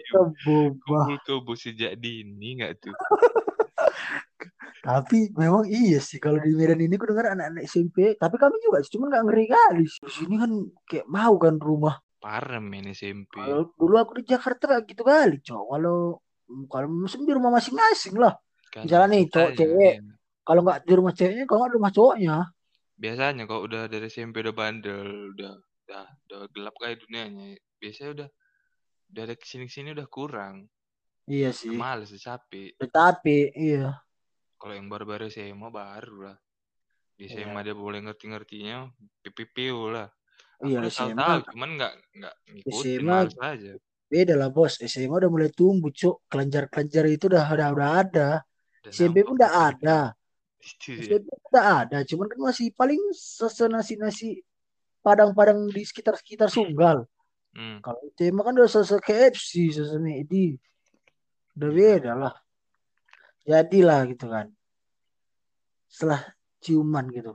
kebo. 0.80 0.98
Kumpul 1.04 1.18
kebo 1.28 1.52
sejak 1.60 2.00
dini 2.00 2.64
nggak 2.64 2.80
tuh? 2.80 2.96
tapi 4.88 5.28
memang 5.36 5.68
iya 5.68 6.00
sih 6.00 6.16
kalau 6.16 6.40
di 6.40 6.56
Medan 6.56 6.80
ini 6.80 6.96
aku 6.96 7.12
dengar 7.12 7.36
anak-anak 7.36 7.68
SMP 7.68 8.16
tapi 8.16 8.40
kami 8.40 8.56
juga 8.64 8.80
sih 8.80 8.96
cuman 8.96 9.12
nggak 9.12 9.24
ngeri 9.28 9.46
kali 9.52 9.84
di 9.84 10.12
sini 10.16 10.36
kan 10.40 10.52
kayak 10.88 11.08
mau 11.12 11.36
kan 11.36 11.60
rumah 11.60 12.00
Parah 12.24 12.64
main 12.64 12.88
SMP. 12.96 13.36
kalau 13.36 13.68
dulu 13.76 13.96
aku 14.00 14.24
di 14.24 14.32
Jakarta 14.32 14.80
gitu 14.88 15.04
kali 15.04 15.44
cowok 15.44 15.66
kalau 15.76 15.98
kalau 16.72 16.88
musim 16.88 17.28
di 17.28 17.36
rumah 17.36 17.52
masing-masing 17.60 18.16
lah 18.16 18.40
misalnya 18.80 19.08
nih, 19.12 19.24
cowok, 19.28 19.52
cewek. 19.58 19.94
Iya. 20.48 20.50
kalau 20.50 20.62
nggak 20.64 20.80
di 20.88 20.94
rumah 20.96 21.14
ceweknya 21.14 21.44
kalau 21.44 21.60
nggak 21.60 21.72
di 21.72 21.78
rumah 21.78 21.94
cowoknya 21.94 22.38
Biasanya 22.98 23.44
kalau 23.46 23.62
udah 23.70 23.86
dari 23.86 24.10
SMP 24.10 24.42
udah 24.42 24.56
bandel, 24.58 25.38
udah 25.38 25.54
udah, 25.86 26.06
udah 26.26 26.40
gelap 26.50 26.76
kayak 26.82 26.98
dunianya. 27.06 27.54
Biasanya 27.78 28.10
udah 28.18 28.28
dari 29.06 29.38
ke 29.38 29.46
sini 29.46 29.70
ke 29.70 29.74
sini 29.78 29.94
udah 29.94 30.08
kurang. 30.10 30.66
iya 31.30 31.54
sih 31.54 31.76
males, 31.76 32.10
udah 32.10 32.24
capek. 32.40 32.74
tetapi 32.80 33.54
iya 33.54 34.02
Kalau 34.58 34.74
yang 34.74 34.90
baru-baru 34.90 35.30
SMA 35.30 35.70
baru 35.70 36.32
lah. 36.34 36.38
Di 37.14 37.30
Iya. 37.30 37.46
SMA 37.46 37.62
dia 37.62 37.76
boleh 37.78 38.02
ngerti-ngertinya 38.02 38.90
PPPU 39.22 39.94
lah. 39.94 40.10
Aku 40.58 40.74
iya 40.74 40.90
SMA 40.90 41.22
tahu, 41.22 41.54
cuman 41.54 41.70
nggak 41.78 41.94
nggak 42.18 42.36
ngikutin 42.50 42.98
SMA 42.98 43.46
aja. 43.46 43.72
beda 44.10 44.34
lah 44.40 44.50
bos 44.50 44.74
SMA 44.82 45.16
udah 45.22 45.30
mulai 45.30 45.52
tumbuh 45.54 45.94
cuk 45.94 46.26
kelenjar-kelenjar 46.32 47.06
itu 47.14 47.30
udah 47.30 47.46
udah 47.46 47.70
udah 47.78 47.90
ada 48.02 48.30
SMP 48.90 49.22
pun 49.22 49.38
udah 49.38 49.52
ada 49.70 50.18
Pun 50.76 51.24
udah 51.48 51.66
ada 51.84 51.98
cuman 52.04 52.26
kan 52.28 52.40
masih 52.44 52.68
paling 52.72 53.00
sesenasi-nasi 53.16 54.44
padang-padang 55.00 55.72
di 55.72 55.82
sekitar-sekitar 55.82 56.52
Sunggal 56.52 57.08
Hmm. 57.58 57.82
kalau 57.82 57.98
SMA 58.14 58.42
kan 58.44 58.54
udah 58.54 58.70
sese 58.70 59.02
KFC 59.02 59.74
sese 59.74 59.98
McD 59.98 60.62
udah 61.58 61.70
Iya. 61.70 61.78
beda 61.98 62.12
lah 62.14 62.36
jadilah 63.42 64.06
gitu 64.06 64.30
kan 64.30 64.54
setelah 65.88 66.22
ciuman 66.62 67.10
gitu 67.10 67.34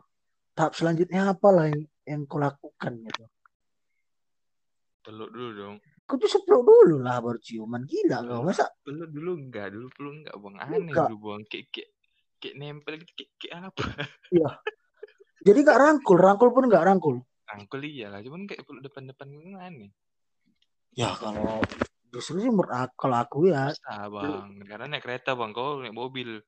tahap 0.52 0.76
selanjutnya 0.76 1.32
apa 1.32 1.48
lah 1.50 1.66
yang, 1.66 1.82
yang 2.06 2.20
kau 2.28 2.38
lakukan 2.38 3.02
gitu 3.02 3.24
Peluk 5.02 5.34
dulu 5.34 5.50
dong. 5.58 5.76
kau 6.06 6.14
tuh 6.14 6.30
sepeluk 6.30 6.62
dulu 6.62 7.02
lah 7.02 7.18
baru 7.18 7.42
ciuman 7.42 7.82
gila 7.82 8.22
kau 8.22 8.46
masa 8.46 8.70
Peluk 8.86 9.10
dulu 9.10 9.34
enggak, 9.38 9.74
dulu 9.74 9.86
peluk 9.90 10.14
enggak 10.22 10.34
bang. 10.38 10.54
Aneh 10.60 10.78
Enggak. 10.86 11.06
dulu 11.10 11.16
bang. 11.18 11.42
Kayak 11.50 11.66
kayak 12.42 12.56
nempel 12.58 12.98
gitu, 12.98 13.12
kayak, 13.14 13.30
kayak 13.38 13.54
apa? 13.70 13.84
jadi 15.46 15.58
gak 15.62 15.78
rangkul 15.78 16.18
rangkul 16.18 16.50
pun 16.50 16.66
gak 16.66 16.82
rangkul. 16.82 17.16
Angkul 17.46 17.86
iya 17.86 18.10
lah, 18.10 18.18
cuman 18.18 18.50
kayak 18.50 18.66
peluk 18.66 18.82
depan-depan 18.82 19.28
kan 19.30 19.70
aneh. 19.70 19.92
ya 20.92 21.16
kalau 21.16 21.64
justru 22.12 22.44
sih 22.44 22.52
menurut 22.52 22.68
aku, 22.68 22.94
kalau 23.08 23.16
aku 23.16 23.36
ya 23.48 23.72
Masa 23.72 24.12
bang, 24.12 24.48
karena 24.68 24.84
naik 24.90 25.02
kereta 25.06 25.32
bang, 25.38 25.50
kau 25.54 25.80
naik 25.80 25.94
mobil. 25.96 26.42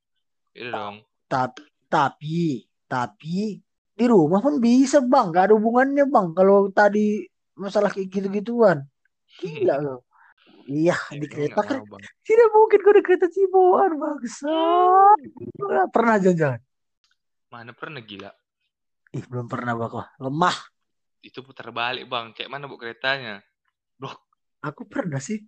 Iya 0.53 0.71
dong. 0.75 0.97
tapi 1.31 1.65
tapi 1.89 2.67
tapi 2.91 3.63
di 3.95 4.05
rumah 4.05 4.43
pun 4.43 4.59
bisa 4.59 5.01
bang. 5.01 5.33
Gak 5.33 5.49
ada 5.49 5.55
hubungannya 5.57 6.05
bang. 6.05 6.27
Kalau 6.37 6.69
tadi 6.75 7.25
masalah 7.57 7.89
kayak 7.89 8.11
gitu-gituan. 8.13 8.85
Gila 9.41 9.81
loh 9.81 10.05
iya 10.65 10.97
Ya, 11.13 11.21
di 11.21 11.27
kereta 11.29 11.61
kan 11.61 11.85
tidak 12.25 12.49
mungkin 12.53 12.79
kau 12.81 12.95
di 12.97 13.03
kereta 13.05 13.29
Ciboan 13.29 14.01
bangsa 14.01 14.57
pernah 15.93 16.17
jangan 16.19 16.61
Mana 17.53 17.71
pernah 17.71 18.03
gila? 18.03 18.33
ih 19.15 19.23
belum 19.31 19.47
pernah 19.47 19.79
Wah, 19.79 20.11
lemah 20.19 20.57
Itu 21.23 21.41
putar 21.41 21.71
balik 21.71 22.11
bang, 22.11 22.35
kayak 22.37 22.51
mana 22.53 22.69
bu 22.69 22.77
keretanya? 22.77 23.41
aku 24.65 24.89
pernah 24.89 25.21
sih 25.21 25.45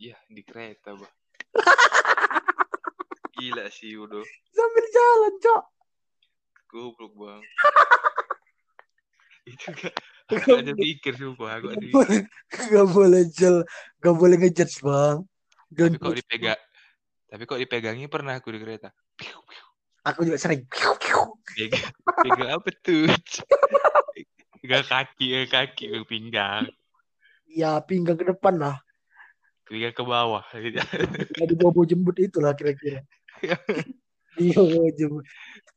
Iya 0.00 0.16
di 0.32 0.40
kereta 0.40 0.96
bang. 0.96 1.12
Gila 3.36 3.68
sih 3.68 3.96
udah. 3.96 4.24
sambil 4.52 4.84
jalan 4.92 5.34
cok 5.40 5.64
Goblok 6.68 7.12
bang. 7.16 7.42
itu 9.50 9.66
gak, 9.72 9.96
aku 10.30 10.50
ada 10.54 10.72
pikir 10.74 11.12
sumpah, 11.18 11.58
aku 11.58 11.66
ada 11.72 11.74
Gak 11.74 11.82
pikir. 11.82 11.94
boleh, 11.94 12.20
gak 12.70 12.86
boleh 12.94 13.22
jel, 13.30 13.56
gak 13.98 14.14
boleh 14.16 14.36
ngejudge 14.38 14.76
bang. 14.82 15.16
Don't 15.70 15.94
Tapi 15.94 16.02
kok 16.02 16.16
dipegang, 16.18 16.60
tapi 17.30 17.42
kok 17.46 17.60
dipegangnya 17.62 18.08
pernah 18.10 18.34
aku 18.38 18.50
di 18.50 18.58
kereta. 18.58 18.90
Aku 20.02 20.26
juga 20.26 20.40
sering. 20.40 20.66
Pegang, 21.50 21.92
pegang 22.26 22.50
apa 22.58 22.68
tuh? 22.82 23.06
Pegang 24.58 24.84
kaki, 24.86 25.26
eh, 25.34 25.46
kaki, 25.46 25.94
pegang 25.94 26.08
pinggang. 26.08 26.64
Ya 27.50 27.78
pinggang 27.82 28.18
ke 28.18 28.26
depan 28.26 28.58
lah. 28.58 28.76
Pinggang 29.66 29.94
ke 29.94 30.02
bawah. 30.02 30.42
Ada 30.50 31.54
bobo 31.54 31.86
jembut 31.86 32.18
itulah 32.18 32.54
kira-kira. 32.54 33.02
Iya 34.38 34.62
bobo 34.62 34.88
jembut. 34.94 35.26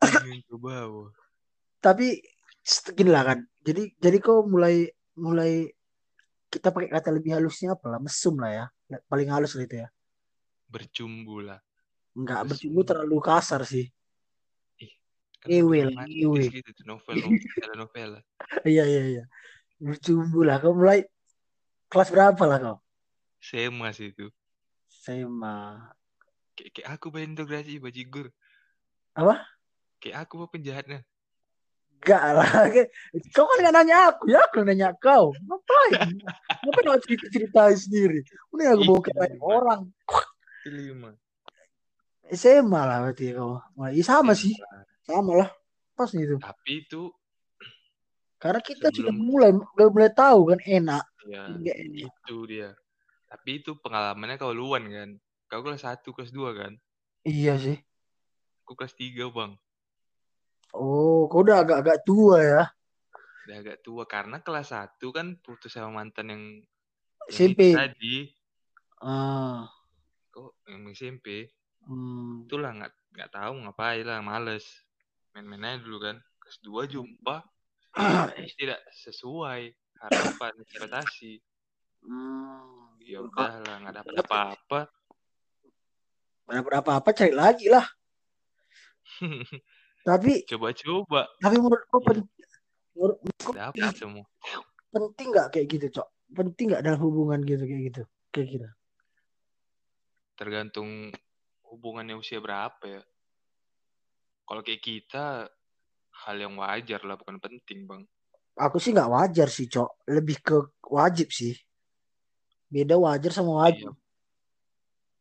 Pinggang 0.01 0.41
ke 0.45 0.55
bawah. 0.57 1.09
Tapi 1.83 2.21
gini 2.95 3.11
lah 3.11 3.23
kan. 3.27 3.39
Jadi 3.63 3.95
jadi 3.99 4.17
kau 4.23 4.47
mulai 4.47 4.87
mulai 5.19 5.67
kita 6.47 6.71
pakai 6.71 6.89
kata 6.89 7.09
lebih 7.11 7.35
halusnya 7.35 7.75
apa 7.75 7.85
lah 7.91 7.99
mesum 7.99 8.39
lah 8.39 8.51
ya. 8.51 8.65
Paling 9.11 9.29
halus 9.29 9.59
lah 9.59 9.67
itu 9.67 9.75
ya. 9.83 9.87
Bercumbu 10.71 11.43
lah. 11.43 11.59
Enggak 12.13 12.45
bercumbu 12.47 12.81
terlalu 12.85 13.17
kasar 13.19 13.61
sih. 13.67 13.89
Ewe 15.43 15.83
lah, 15.91 16.07
ewe. 16.07 16.47
gitu 16.47 16.71
novel, 16.87 17.19
novel, 17.19 17.71
novel. 17.83 18.09
Iya 18.63 18.87
iya 18.87 19.03
iya. 19.19 19.23
Bercumbu 19.75 20.39
lah. 20.47 20.63
Kau 20.63 20.71
mulai 20.71 21.03
kelas 21.91 22.09
berapa 22.15 22.43
lah 22.47 22.57
kau? 22.63 22.77
Sema 23.43 23.91
sih 23.91 24.15
itu. 24.15 24.31
SMA. 24.87 25.83
Kayak, 26.55 26.71
kayak 26.79 26.87
aku 26.95 27.11
berintegrasi 27.11 27.75
bajigur. 27.83 28.31
Apa? 29.19 29.43
Kayak 29.99 30.23
aku 30.23 30.39
apa 30.39 30.47
penjahatnya. 30.55 31.03
Enggak 32.03 32.23
lah. 32.35 32.47
Kau 33.35 33.47
kan 33.47 33.57
nggak 33.63 33.73
nanya 33.79 33.97
aku, 34.11 34.27
ya 34.27 34.43
aku 34.43 34.59
nanya 34.67 34.91
kau. 34.99 35.31
Ngapain? 35.31 36.19
Ngapain 36.67 36.85
kau 36.85 36.99
cerita 36.99 37.25
ceritain 37.31 37.77
sendiri? 37.79 38.19
Ini 38.51 38.63
aku 38.75 38.81
bawa 38.83 38.99
ke 38.99 39.11
Iya, 39.11 39.19
Bang. 39.23 39.39
orang. 39.39 39.81
Lima. 40.67 41.09
SMA 42.27 42.81
lah 42.83 42.97
berarti 43.07 43.31
kau. 43.31 43.55
Iya 43.87 44.03
sama 44.03 44.35
sih, 44.35 44.51
sama 45.07 45.31
lah. 45.39 45.49
Pas 45.95 46.11
nih 46.11 46.27
itu. 46.27 46.35
Tapi 46.43 46.71
itu 46.83 47.03
Karena 48.35 48.59
kita 48.59 48.91
sudah 48.91 49.15
mulai 49.15 49.55
udah 49.55 49.87
mulai 49.87 50.11
tahu 50.11 50.51
kan 50.51 50.59
enak, 50.59 51.07
ya 51.23 51.47
enggak 51.47 51.79
enak. 51.79 52.11
itu 52.11 52.37
dia. 52.43 52.75
Tapi 53.31 53.63
itu 53.63 53.71
pengalamannya 53.79 54.35
kau 54.35 54.51
luan 54.51 54.83
kan. 54.91 55.09
Kau 55.47 55.63
kelas 55.63 55.87
1, 55.87 56.03
kelas 56.11 56.35
2 56.35 56.51
kan. 56.51 56.75
Iya 57.23 57.55
sih. 57.55 57.79
Aku 58.67 58.75
kelas 58.75 58.91
3 58.99 59.31
bang. 59.31 59.55
Oh, 60.73 61.29
kau 61.29 61.45
udah 61.45 61.61
agak-agak 61.61 62.01
tua 62.01 62.37
ya. 62.41 62.63
Udah 63.45 63.57
agak 63.61 63.77
tua. 63.85 64.09
Karena 64.09 64.41
kelas 64.41 64.73
1 64.73 64.97
kan 65.13 65.37
putus 65.37 65.69
sama 65.69 66.01
mantan 66.01 66.33
yang, 66.33 66.43
SMP. 67.29 67.77
tadi. 67.77 68.33
Ah, 68.97 69.69
Kok 70.33 70.65
yang 70.65 70.89
SMP. 70.89 71.45
hmm. 71.85 72.49
Itulah 72.49 72.73
nggak 72.73 72.93
nggak 73.13 73.31
tahu 73.31 73.53
ngapain 73.61 74.01
lah. 74.01 74.25
Males. 74.25 74.65
Main-main 75.37 75.77
aja 75.77 75.85
dulu 75.85 76.01
kan. 76.01 76.17
Kelas 76.41 76.57
2 76.65 76.89
jumpa. 76.89 77.45
tidak 78.57 78.81
sesuai 78.97 79.69
harapan 80.01 80.53
ekspektasi. 80.57 81.37
Hmm. 82.01 82.97
Ya 82.97 83.21
udahlah 83.21 83.77
nggak 83.85 83.95
dapat 84.01 84.13
apa-apa. 84.25 84.79
Mana 86.49 86.65
apa-apa 86.65 87.09
cari 87.13 87.31
lagi 87.31 87.69
lah. 87.69 87.85
Tapi 90.03 90.43
Coba-coba 90.43 91.31
tapi 91.39 91.55
menurut 91.63 91.83
kau 91.87 92.03
pen- 92.03 92.27
menurut 92.93 93.17
dapat 93.55 93.95
semua. 93.95 94.27
penting 94.93 95.27
nggak 95.31 95.47
kayak 95.55 95.67
gitu, 95.71 95.85
Cok? 95.99 96.07
Penting 96.35 96.65
nggak 96.75 96.83
dalam 96.83 96.99
hubungan 97.01 97.39
gitu 97.41 97.63
kayak 97.63 97.83
gitu? 97.89 98.03
Kayak 98.35 98.47
gitu. 98.51 98.69
Tergantung 100.35 101.09
hubungannya 101.71 102.19
usia 102.19 102.43
berapa 102.43 102.83
ya. 102.83 103.01
Kalau 104.43 104.61
kayak 104.61 104.83
kita 104.83 105.47
hal 106.27 106.35
yang 106.35 106.59
wajar 106.59 107.01
lah 107.07 107.15
bukan 107.17 107.39
penting 107.41 107.89
bang 107.89 108.03
Aku 108.53 108.77
sih 108.77 108.93
nggak 108.93 109.09
wajar 109.09 109.49
sih, 109.49 109.65
Cok. 109.65 110.05
Lebih 110.13 110.37
ke 110.45 110.55
wajib 110.93 111.33
sih. 111.33 111.57
Beda 112.69 113.01
wajar 113.01 113.33
sama 113.33 113.65
wajib. 113.65 113.89
Iya. 113.89 114.02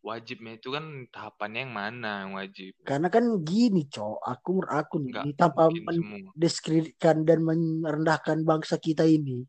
Wajibnya 0.03 0.59
itu 0.59 0.75
kan 0.75 1.07
tahapannya 1.09 1.61
yang 1.63 1.73
mana 1.73 2.13
yang 2.27 2.33
wajib 2.35 2.75
Karena 2.83 3.07
kan 3.07 3.23
gini, 3.47 3.87
Cok. 3.87 4.19
Aku 4.19 4.67
aku 4.67 4.97
nih, 4.99 5.11
nggak 5.15 5.25
tanpa 5.39 5.71
mendiskreditkan 5.71 7.23
dan 7.23 7.47
merendahkan 7.47 8.43
bangsa 8.43 8.83
kita 8.83 9.07
ini. 9.07 9.47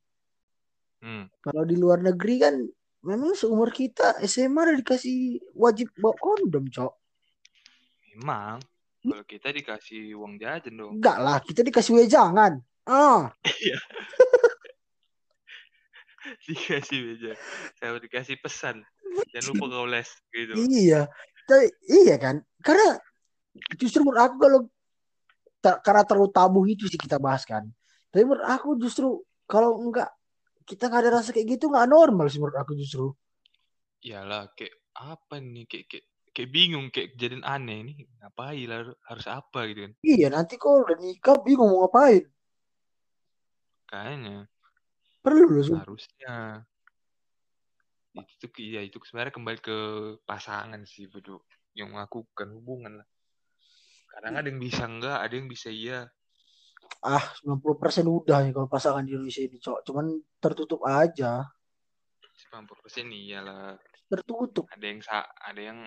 hmm. 1.02 1.26
Kalau 1.42 1.64
di 1.66 1.76
luar 1.76 2.06
negeri 2.06 2.36
kan 2.38 2.56
memang 3.04 3.34
seumur 3.34 3.74
kita 3.74 4.22
SMA 4.24 4.70
udah 4.70 4.78
dikasih 4.80 5.42
wajib 5.58 5.90
bawa 5.98 6.16
kondom, 6.22 6.70
Cok. 6.70 6.94
memang 8.14 8.62
kalau 9.04 9.26
kita 9.28 9.52
dikasih 9.52 10.16
uang 10.16 10.40
jajan 10.40 10.80
dong 10.80 11.02
Enggak 11.02 11.18
lah, 11.20 11.38
kita 11.44 11.66
dikasih 11.66 11.98
wejangan. 11.98 12.62
Ah, 12.88 13.34
dikasih 16.48 17.00
aja 17.16 17.32
saya 17.80 18.00
dikasih 18.00 18.40
pesan 18.40 18.84
jangan 19.34 19.48
lupa 19.54 19.66
kau 19.72 19.88
les 19.90 20.10
gitu 20.34 20.54
iya. 20.70 21.02
Tapi, 21.44 21.68
iya 21.92 22.16
kan? 22.16 22.40
Karena 22.64 22.96
justru 23.76 24.00
menurut 24.08 24.22
aku 24.24 24.36
kalau 24.40 24.60
ta- 25.60 25.80
karena 25.84 26.04
terlalu 26.08 26.30
tabu 26.32 26.60
itu 26.64 26.88
sih 26.88 26.96
kita 27.00 27.20
bahas 27.20 27.44
kan. 27.44 27.68
Tapi 28.10 28.24
menurut 28.24 28.48
aku 28.48 28.80
justru 28.80 29.20
kalau 29.44 29.76
enggak 29.80 30.08
kita 30.64 30.88
nggak 30.88 31.02
ada 31.04 31.12
rasa 31.20 31.36
kayak 31.36 31.60
gitu 31.60 31.68
nggak 31.68 31.92
normal 31.92 32.32
sih 32.32 32.40
menurut 32.40 32.56
aku 32.56 32.74
justru. 32.80 33.12
iyalah 34.04 34.52
kayak 34.56 34.76
apa 35.00 35.40
nih 35.40 35.64
kayak 35.64 35.86
kayak, 35.88 36.06
kayak 36.36 36.50
bingung 36.52 36.92
kayak 36.92 37.16
kejadian 37.16 37.44
aneh 37.48 37.88
ini 37.88 37.94
ngapain 38.20 38.68
lah 38.68 38.84
harus 39.08 39.26
apa 39.32 39.60
gitu 39.72 39.88
kan 39.88 39.94
Iya, 40.04 40.28
nanti 40.28 40.60
kalau 40.60 40.84
udah 40.84 40.98
nikah 41.00 41.40
bingung 41.40 41.72
mau 41.72 41.88
ngapain. 41.88 42.28
kayaknya 43.88 44.52
Perlu 45.24 45.56
loh. 45.56 45.80
harusnya 45.80 46.68
itu 48.14 48.46
tuh 48.46 48.50
iya 48.62 48.82
itu 48.86 49.02
sebenarnya 49.02 49.34
kembali 49.34 49.60
ke 49.60 49.78
pasangan 50.24 50.82
sih 50.86 51.10
betul 51.10 51.42
yang 51.74 51.90
melakukan 51.90 52.54
hubungan 52.54 53.02
lah 53.02 53.08
kadang 54.14 54.38
ada 54.38 54.46
yang 54.46 54.62
bisa 54.62 54.86
enggak 54.86 55.18
ada 55.18 55.34
yang 55.34 55.50
bisa 55.50 55.70
iya 55.74 56.06
Ah, 57.04 57.20
90% 57.44 58.08
udah 58.08 58.48
nih 58.48 58.56
kalau 58.56 58.68
pasangan 58.72 59.04
di 59.04 59.12
Indonesia 59.12 59.44
ini, 59.44 59.60
Cok. 59.60 59.84
Cuman 59.88 60.24
tertutup 60.40 60.84
aja. 60.88 61.44
90% 62.52 63.12
iyalah 63.12 63.76
Tertutup. 64.08 64.68
ada 64.72 64.86
yang 64.88 65.00
sa 65.04 65.28
ada 65.42 65.62
yang 65.62 65.80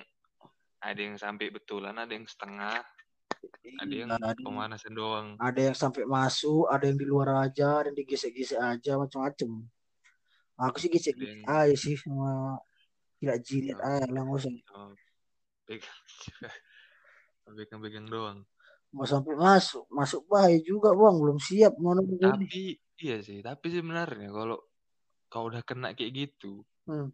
ada 0.83 1.00
yang 1.00 1.16
sampai 1.16 1.49
betulan 1.52 1.95
ada 1.97 2.11
yang 2.12 2.26
setengah 2.28 2.80
ada 3.80 3.92
yang 3.92 4.11
Iya, 4.12 4.18
ada, 4.18 4.40
pemanasan 4.40 4.92
doang 4.92 5.28
ada 5.40 5.61
yang 5.61 5.76
sampai 5.76 6.04
masuk, 6.09 6.68
ada 6.68 6.85
yang 6.85 6.99
di 6.99 7.06
luar 7.06 7.49
aja, 7.49 7.80
ada 7.85 7.88
yang 7.92 7.99
digesek-gesek 8.02 8.59
aja, 8.59 8.99
macam-macam. 8.99 9.50
Aku 10.57 10.77
sih 10.81 10.89
gesek-gesek 10.89 11.45
Ada 11.45 11.69
aja 11.69 11.77
sih 11.77 11.95
sama 12.01 12.57
tidak 13.21 13.37
jilat 13.45 13.77
Oh. 13.77 13.85
aja 13.85 14.09
lah 14.13 14.23
nggak 14.25 14.39
usah. 14.41 14.53
Oh, 14.77 14.91
pegang 15.69 16.01
pegang-pegang 17.57 18.07
doang 18.09 18.41
Mau 18.97 19.05
sampai 19.05 19.37
masuk, 19.37 19.85
masuk 19.93 20.25
bahaya 20.31 20.57
juga 20.65 20.97
bang, 20.97 21.17
belum 21.21 21.37
siap 21.37 21.77
mana 21.77 22.01
begini. 22.01 22.49
tapi 22.49 22.81
iya 22.97 23.17
sih 23.21 23.45
tapi 23.45 23.67
sebenarnya 23.69 24.33
kalau 24.33 24.57
kau 25.29 25.51
udah 25.53 25.61
kena 25.67 25.93
kayak 25.93 26.13
gitu 26.17 26.65
Hmm. 26.87 27.11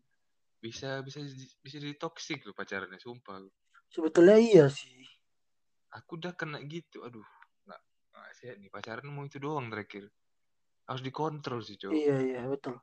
bisa 0.62 1.00
bisa 1.02 1.18
bisa 1.64 1.76
jadi 1.82 1.96
toksik 1.98 2.44
loh 2.46 2.54
pacarannya 2.54 3.00
sumpah 3.02 3.42
Sebetulnya 3.90 4.36
iya 4.38 4.64
sih. 4.70 5.02
aku 5.96 6.16
udah 6.20 6.32
kena 6.38 6.60
gitu 6.70 7.02
aduh 7.02 7.24
nggak 7.66 7.80
nggak 8.14 8.28
sehat 8.38 8.56
nih 8.62 8.70
pacaran 8.70 9.08
mau 9.10 9.24
itu 9.26 9.36
doang 9.42 9.66
terakhir 9.72 10.06
harus 10.86 11.02
dikontrol 11.02 11.60
sih 11.66 11.76
cowok 11.80 11.96
Iya 11.98 12.16
iya 12.22 12.40
betul. 12.46 12.76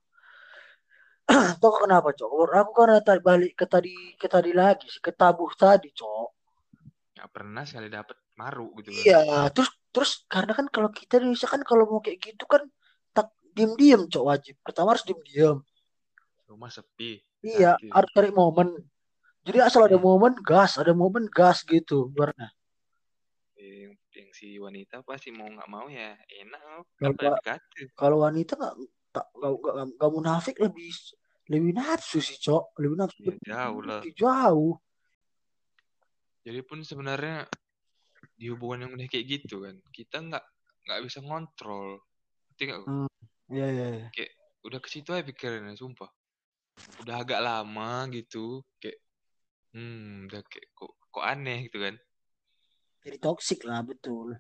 Tahu 1.62 1.74
kenapa 1.86 2.10
cok? 2.18 2.30
Aku 2.62 2.72
karena 2.74 3.00
tadi 3.06 3.22
balik 3.22 3.54
ke 3.60 3.66
tadi 3.70 3.94
ke 4.18 4.28
tadi 4.28 4.52
lagi 4.62 4.86
sih, 4.90 5.02
ke 5.08 5.12
tabuh 5.14 5.52
tadi 5.54 5.90
cok. 5.94 6.28
nggak 7.20 7.30
pernah 7.36 7.64
sekali 7.68 7.88
dapet 7.92 8.18
maru 8.40 8.72
gitu 8.80 8.90
Iya, 8.96 9.52
terus 9.52 9.70
terus 9.92 10.12
karena 10.34 10.54
kan 10.56 10.66
kalau 10.72 10.90
kita 10.90 11.20
di 11.20 11.28
Indonesia 11.28 11.50
kan 11.52 11.62
kalau 11.68 11.84
mau 11.92 12.00
kayak 12.00 12.20
gitu 12.24 12.44
kan 12.48 12.64
tak 13.16 13.28
diem-diem 13.56 14.02
cok 14.08 14.24
wajib. 14.32 14.56
Pertama 14.66 14.96
harus 14.96 15.04
diem-diem. 15.08 15.58
rumah 16.50 16.72
sepi 16.74 17.22
Iya, 17.46 17.78
sakit. 17.78 17.92
harus 17.96 18.10
cari 18.16 18.30
momen. 18.36 18.68
Jadi 19.48 19.58
asal 19.64 19.82
ada 19.88 19.98
Hmm. 19.98 20.06
momen 20.08 20.34
gas, 20.44 20.72
ada 20.82 20.92
momen 20.96 21.26
gas 21.32 21.64
gitu. 21.64 22.12
Ibaratnya. 22.12 22.50
yang, 23.60 23.92
yang 24.16 24.30
si 24.32 24.56
wanita 24.56 25.04
pasti 25.04 25.30
mau 25.36 25.48
nggak 25.48 25.68
mau 25.68 25.88
ya 25.92 26.16
enak 26.42 26.88
Kalau 28.00 28.18
wanita 28.24 28.56
nggak 28.56 28.76
tak 29.12 29.26
nggak 29.36 29.52
nggak 29.60 29.76
nggak 30.00 30.12
munafik 30.16 30.56
lebih 30.64 30.90
lebih 31.50 31.74
nafsu 31.74 32.22
sih 32.22 32.38
cok, 32.38 32.78
lebih 32.78 32.98
nafsu. 33.02 33.20
Ya, 33.26 33.34
jauh 33.42 33.82
lah. 33.82 34.02
Jauh. 34.14 34.78
jadi 36.40 36.64
pun 36.64 36.82
sebenarnya 36.82 37.46
di 38.40 38.48
hubungan 38.48 38.88
yang 38.88 38.92
udah 38.96 39.08
kayak 39.12 39.26
gitu 39.28 39.68
kan 39.68 39.76
kita 39.92 40.24
nggak 40.24 40.46
nggak 40.88 41.00
bisa 41.04 41.20
ngontrol 41.20 42.00
Ngerti 42.50 42.64
nggak? 42.72 42.82
Iya 43.52 43.68
iya. 43.70 43.88
iya. 44.08 44.28
udah 44.64 44.80
ke 44.80 44.88
situ 44.92 45.12
aja 45.12 45.24
pikirannya 45.24 45.76
sumpah 45.76 46.08
udah 47.04 47.16
agak 47.20 47.44
lama 47.44 48.08
gitu 48.12 48.64
kayak 48.80 49.00
hmm 49.76 50.32
udah 50.32 50.42
kayak 50.48 50.68
kok 50.76 50.92
kok 51.12 51.26
aneh 51.28 51.68
gitu 51.68 51.80
kan 51.84 51.96
Jadi 53.00 53.18
toksik 53.24 53.64
lah 53.64 53.80
betul. 53.84 54.36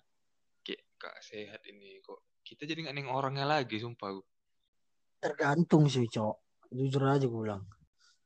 kayak 0.67 0.83
gak 0.99 1.15
sehat 1.23 1.63
ini 1.71 2.03
kok 2.03 2.19
kita 2.43 2.67
jadi 2.67 2.87
nggak 2.87 2.95
neng 2.95 3.11
orangnya 3.11 3.47
lagi 3.47 3.79
sumpah 3.79 4.19
Tergantung 5.19 5.91
sih 5.91 6.07
cok. 6.07 6.48
Jujur 6.69 7.03
aja 7.05 7.25
gue 7.25 7.41
bilang. 7.41 7.65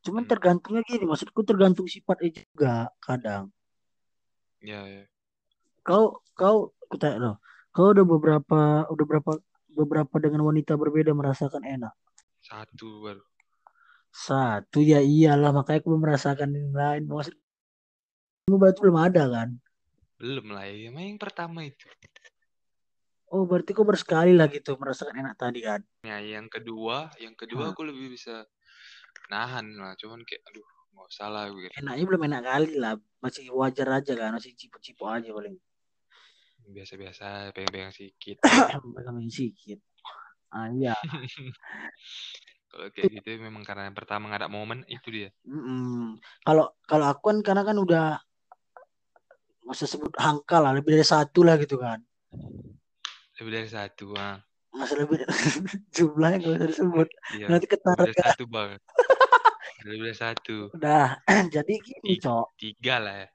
Cuman 0.03 0.27
Hmm. 0.27 0.31
tergantungnya 0.31 0.83
gini, 0.83 1.07
maksudku 1.07 1.41
tergantung 1.47 1.87
sifatnya 1.87 2.29
juga 2.35 2.73
kadang. 2.99 3.47
ya, 4.63 4.83
ya. 4.87 5.03
Kau 5.83 6.19
kau 6.35 6.71
tanya 6.99 7.17
loh. 7.19 7.35
Kau 7.75 7.91
udah 7.91 8.05
beberapa 8.07 8.87
udah 8.87 9.05
berapa 9.07 9.31
beberapa 9.73 10.15
dengan 10.21 10.45
wanita 10.47 10.77
berbeda 10.77 11.11
merasakan 11.15 11.63
enak. 11.65 11.93
satu 12.43 13.01
baru 13.07 13.23
Satu 14.13 14.83
ya 14.83 14.99
iyalah 15.01 15.55
makanya 15.55 15.79
aku 15.81 15.95
merasakan 15.97 16.53
yang 16.53 16.75
lain. 16.75 17.03
Maksud 17.09 17.33
kamu 18.43 18.55
berarti 18.59 18.79
belum 18.83 18.99
ada 18.99 19.23
kan? 19.31 19.49
belum 20.23 20.55
lah 20.55 20.63
ya 20.71 20.87
yang 20.87 21.19
pertama 21.19 21.67
itu 21.67 21.83
Oh 23.33 23.49
berarti 23.49 23.73
kau 23.73 23.81
bersekali 23.81 24.37
lah 24.37 24.45
gitu 24.45 24.77
merasakan 24.77 25.25
enak 25.25 25.33
tadi 25.41 25.65
kan? 25.65 25.81
ya 26.03 26.19
yang 26.19 26.51
kedua 26.51 27.09
yang 27.17 27.33
kedua 27.33 27.71
aku 27.71 27.87
lebih 27.87 28.11
bisa 28.13 28.43
nahan 29.31 29.71
lah 29.79 29.95
cuman 29.95 30.19
kayak 30.27 30.43
aduh 30.51 30.67
nggak 30.93 31.07
usah 31.09 31.27
lah 31.31 31.49
gue 31.49 31.73
Enaknya 31.73 32.03
belum 32.05 32.21
enak 32.29 32.41
kali 32.45 32.73
lah. 32.77 32.93
Masih 33.17 33.49
wajar 33.49 33.87
aja 33.97 34.13
kan? 34.13 34.37
Masih 34.37 34.53
cipu-cipu 34.53 35.09
aja 35.09 35.33
paling. 35.33 35.57
biasa-biasa 36.63 37.51
pegang-pegang 37.51 37.91
sedikit 37.91 38.39
Pegang 38.95 39.19
sedikit. 39.27 39.83
Ah 40.47 40.71
iya. 40.71 40.95
kalau 42.71 42.87
kayak 42.95 43.19
gitu 43.19 43.35
memang 43.41 43.67
karena 43.67 43.91
yang 43.91 43.97
pertama 43.97 44.31
nggak 44.31 44.47
ada 44.47 44.51
momen 44.53 44.85
itu 44.87 45.09
dia. 45.11 45.29
Kalau 46.45 46.71
kalau 46.87 47.05
aku 47.11 47.33
kan 47.33 47.37
karena 47.43 47.63
kan 47.67 47.75
udah 47.75 48.05
masa 49.67 49.83
sebut 49.89 50.15
angka 50.15 50.63
lah 50.63 50.71
lebih 50.71 50.95
dari 50.95 51.03
satu 51.03 51.43
lah 51.43 51.59
gitu 51.59 51.75
kan. 51.75 51.99
Lebih 53.39 53.51
dari 53.51 53.69
satu 53.69 54.13
ah 54.17 54.37
Masa 54.73 54.97
lebih 54.97 55.21
jumlahnya 55.95 56.37
gak 56.41 56.53
usah 56.57 56.69
disebut. 56.73 57.07
iya 57.37 57.47
Nanti 57.49 57.65
lebih 57.69 57.77
ketarik 57.77 58.05
dari 58.09 58.15
satu 58.17 58.43
bang 58.49 58.69
lebih 59.85 59.99
dari 60.09 60.17
satu 60.17 60.57
Udah, 60.73 61.07
jadi 61.55 61.73
gini 61.77 62.17
cok, 62.17 62.45
tiga 62.57 62.95
lah 62.97 63.15
ya 63.25 63.27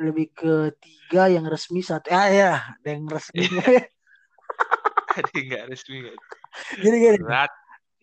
lebih 0.00 0.32
ke 0.32 0.54
tiga 0.80 1.28
yang 1.28 1.44
resmi 1.44 1.84
satu. 1.84 2.08
Ah 2.08 2.32
ya, 2.32 2.52
ada 2.72 2.88
yang 2.88 3.04
resmi. 3.04 3.44
ada 5.18 5.30
yang 5.36 5.46
nggak 5.50 5.64
resmi 5.68 6.08
jadi 6.80 6.96
gini, 6.98 7.18
berat 7.22 7.52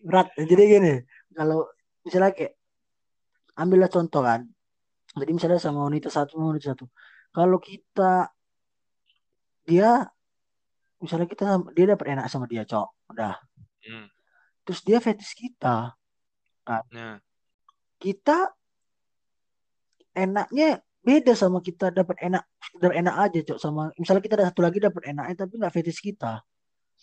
berat. 0.02 0.28
Jadi 0.38 0.62
gini, 0.64 0.94
kalau 1.36 1.68
misalnya 2.04 2.32
kayak 2.32 2.54
ambillah 3.60 3.90
contoh 3.92 4.22
kan. 4.24 4.48
Jadi 5.18 5.30
misalnya 5.34 5.60
sama 5.60 5.84
wanita 5.88 6.08
satu 6.08 6.38
sama 6.38 6.54
wanita 6.54 6.72
satu. 6.74 6.86
Kalau 7.34 7.58
kita 7.60 8.32
dia 9.68 10.08
misalnya 10.98 11.28
kita 11.30 11.44
dia 11.74 11.86
dapat 11.94 12.06
enak 12.14 12.24
sama 12.30 12.46
dia 12.50 12.62
cok, 12.66 12.88
udah. 13.14 13.34
hmm. 13.86 14.06
Terus 14.66 14.80
dia 14.84 14.98
fetish 15.00 15.34
kita, 15.38 15.96
nah 16.68 17.16
kita 17.98 18.52
enaknya 20.12 20.84
beda 21.00 21.32
sama 21.32 21.64
kita 21.64 21.88
dapat 21.88 22.20
enak 22.20 22.44
sekedar 22.60 22.92
enak 22.92 23.14
aja 23.16 23.38
cok 23.48 23.58
sama 23.58 23.88
misalnya 23.96 24.22
kita 24.22 24.34
ada 24.36 24.46
satu 24.52 24.60
lagi 24.60 24.78
dapat 24.82 25.02
enaknya 25.08 25.34
tapi 25.46 25.56
nggak 25.56 25.72
fetish 25.72 26.02
kita 26.04 26.42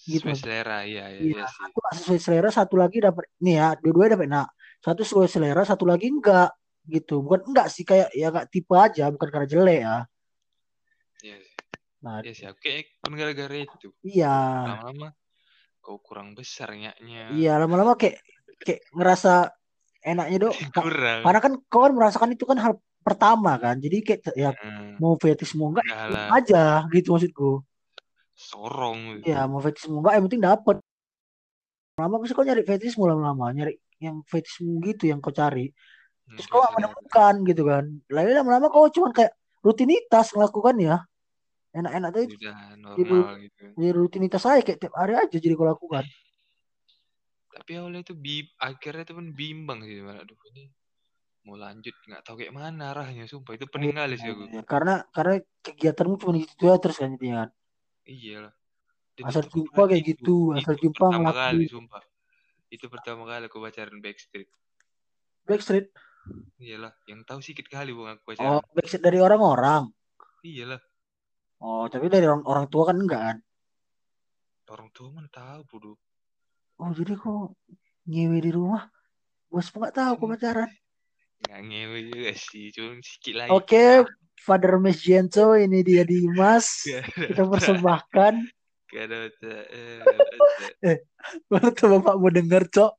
Gitu. 0.04 0.28
sesuai 0.28 0.36
selera 0.36 0.84
iya 0.84 1.08
iya, 1.08 1.20
Iya, 1.24 1.32
iya 1.40 1.44
sih 1.48 1.56
satu 1.56 1.80
sesuai 1.96 2.20
selera, 2.20 2.50
satu 2.52 2.76
lagi 2.76 3.00
dapat 3.00 3.32
nih 3.40 3.56
ya, 3.56 3.68
dua-duanya 3.80 4.12
dapat 4.20 4.28
enak. 4.28 4.48
Satu 4.84 5.02
sesuai 5.08 5.30
selera, 5.32 5.62
satu 5.64 5.88
lagi 5.88 6.12
enggak 6.12 6.52
gitu. 6.92 7.24
Bukan 7.24 7.48
enggak 7.48 7.72
sih 7.72 7.88
kayak 7.88 8.12
ya 8.12 8.28
enggak 8.28 8.52
tipe 8.52 8.76
aja, 8.76 9.08
bukan 9.08 9.28
karena 9.32 9.48
jelek 9.48 9.80
ya. 9.88 9.98
Iya 12.22 12.34
sih 12.34 12.46
Nah, 12.46 12.54
Ya 12.54 12.54
sih, 12.54 12.62
kayak 12.62 12.86
pun 13.02 13.14
gara-gara 13.18 13.56
itu. 13.58 13.90
iya. 14.06 14.38
Lama-lama 14.66 15.08
kau 15.82 15.98
kurang 16.02 16.34
besar 16.34 16.74
nyaknya. 16.74 17.30
Iya, 17.34 17.58
lama-lama 17.62 17.94
kayak 17.98 18.22
kayak 18.62 18.82
ngerasa 18.94 19.54
enaknya 20.06 20.38
dong. 20.50 20.56
Kurang. 20.86 21.22
Karena 21.26 21.40
kan 21.42 21.54
kau 21.70 21.82
kan 21.86 21.94
merasakan 21.94 22.30
itu 22.34 22.46
kan 22.46 22.58
hal 22.62 22.74
pertama 23.06 23.58
kan. 23.58 23.78
Jadi 23.82 23.98
kayak 24.02 24.20
ya 24.38 24.50
Hmm, 24.54 24.98
mau 25.02 25.18
fetis 25.18 25.54
mau 25.58 25.70
enggak 25.74 25.86
aja 26.32 26.86
gitu 26.94 27.14
maksudku. 27.14 27.62
Sorong. 28.34 29.22
gitu. 29.22 29.30
Ya 29.34 29.46
mau 29.50 29.62
fetis 29.62 29.86
mau 29.90 30.02
enggak 30.06 30.14
yang 30.18 30.26
penting 30.30 30.44
dapat. 30.46 30.76
Lama 31.96 32.14
aku 32.20 32.26
sih 32.28 32.36
kau 32.36 32.44
nyari 32.44 32.62
fetis 32.68 32.94
lama-lama 33.00 33.56
nyari 33.56 33.80
yang 34.04 34.22
fetismu 34.28 34.84
gitu 34.84 35.08
yang 35.10 35.22
kau 35.24 35.32
cari. 35.32 35.72
Hmm, 36.26 36.36
Terus 36.38 36.48
kau 36.50 36.60
gak 36.60 36.74
biasa 36.74 36.74
dah. 36.74 36.78
menemukan 36.82 37.34
gitu 37.50 37.64
kan. 37.66 37.84
Lalu 38.10 38.30
lama-lama 38.36 38.68
kau 38.74 38.90
cuman 38.90 39.12
kayak 39.14 39.32
rutinitas 39.62 40.34
ngelakukan 40.34 40.76
ya. 40.82 40.98
Enak-enak 41.76 42.10
tuh 42.16 42.22
itu 42.24 42.36
Sudah 42.40 42.60
normal 42.80 43.28
gitu. 43.44 43.64
rutinitas 43.92 44.42
saya 44.42 44.64
kayak 44.64 44.80
tiap 44.80 44.96
hari 44.96 45.14
aja 45.20 45.36
jadi 45.36 45.54
kau 45.54 45.68
lakukan. 45.68 46.08
Tapi 47.52 47.72
awalnya 47.80 48.04
itu 48.04 48.16
bim 48.16 48.48
akhirnya 48.60 49.04
itu 49.04 49.14
pun 49.16 49.28
bimbang 49.32 49.80
sih. 49.84 50.00
Malah, 50.00 50.24
Aduh 50.24 50.40
ini 50.56 50.72
mau 51.46 51.56
lanjut 51.56 51.94
nggak 51.94 52.22
tahu 52.26 52.42
kayak 52.42 52.54
mana 52.58 52.90
arahnya 52.90 53.30
sumpah 53.30 53.54
itu 53.54 53.70
pening 53.70 53.94
kali 53.94 54.18
sih 54.18 54.34
aku 54.34 54.50
Ya, 54.50 54.66
karena 54.66 55.06
karena 55.14 55.34
kegiatanmu 55.62 56.16
cuma 56.18 56.34
gitu 56.42 56.64
ya 56.66 56.76
terus 56.82 56.98
kan 56.98 57.14
jadinya 57.14 57.46
kan. 57.46 57.50
iya 58.10 58.38
lah 58.50 58.54
Asal 59.22 59.46
itu 59.48 59.62
jumpa 59.64 59.82
kayak 59.88 60.02
itu, 60.04 60.10
gitu, 60.12 60.36
asal 60.58 60.74
itu 60.76 60.90
jumpa 60.90 61.06
pertama 61.06 61.22
ngelakuin. 61.32 61.40
kali 61.40 61.66
sumpah 61.70 62.04
itu 62.68 62.86
pertama 62.90 63.22
kali 63.30 63.44
aku 63.46 63.58
pacaran 63.62 63.98
backstreet 64.02 64.50
Backstreet. 65.46 65.88
iyalah 66.58 66.92
yang 67.06 67.22
tahu 67.24 67.40
sedikit 67.46 67.70
kali 67.70 67.94
bang 67.94 68.18
aku 68.18 68.22
Oh, 68.26 68.60
pacaran 68.60 68.66
backstreet 68.74 69.04
dari 69.06 69.20
orang-orang. 69.22 69.84
iyalah 70.42 70.82
Oh, 71.66 71.90
tapi 71.90 72.06
dari 72.14 72.30
orang 72.30 72.46
orang 72.46 72.66
tua 72.70 72.84
kan 72.94 72.98
enggak 73.02 73.22
kan? 73.26 73.38
orang 74.66 74.90
tua 74.94 75.08
mana 75.14 75.30
tahu 75.30 75.62
bodoh 75.70 75.98
Oh, 76.82 76.92
jadi 76.92 77.16
kok 77.16 77.56
nyewe 78.06 78.38
di 78.44 78.52
rumah? 78.54 78.86
Bos 79.50 79.72
nggak 79.72 79.96
tahu 79.96 80.12
kok 80.20 80.30
pacaran. 80.36 80.72
nggak 81.46 81.62
ngewe 81.70 81.98
juga 82.12 82.32
sih 82.36 82.70
cuma 82.76 83.00
sedikit 83.00 83.34
lagi 83.40 83.50
Oke, 83.54 83.86
Father 84.42 84.76
Miss 84.82 85.00
Gento 85.02 85.56
ini 85.56 85.80
dia 85.82 86.04
Dimas. 86.04 86.86
Kita 87.30 87.48
persembahkan. 87.48 88.34
Gak 88.92 89.04
ada 89.10 89.18
eh, 90.90 90.98
tuh 91.76 91.88
bapak 91.98 92.16
mau 92.20 92.30
denger, 92.32 92.64
Cok? 92.70 92.92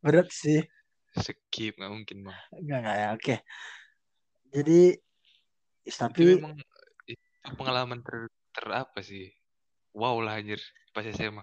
Berat 0.00 0.28
sih. 0.32 0.60
skip 1.14 1.78
nggak 1.78 1.92
mungkin 1.94 2.26
bang 2.26 2.38
Enggak, 2.58 2.78
enggak 2.82 2.96
ya. 2.96 3.08
Oke. 3.14 3.34
Jadi 4.54 4.80
itu 5.84 5.98
tapi 6.00 6.38
memang 6.38 6.54
itu 6.58 6.73
pengalaman 7.52 8.00
ter, 8.00 8.32
ter 8.56 8.66
apa 8.72 9.00
sih? 9.04 9.28
Wow 9.92 10.24
lah 10.24 10.40
anjir 10.40 10.58
pas 10.94 11.06
SMA 11.06 11.42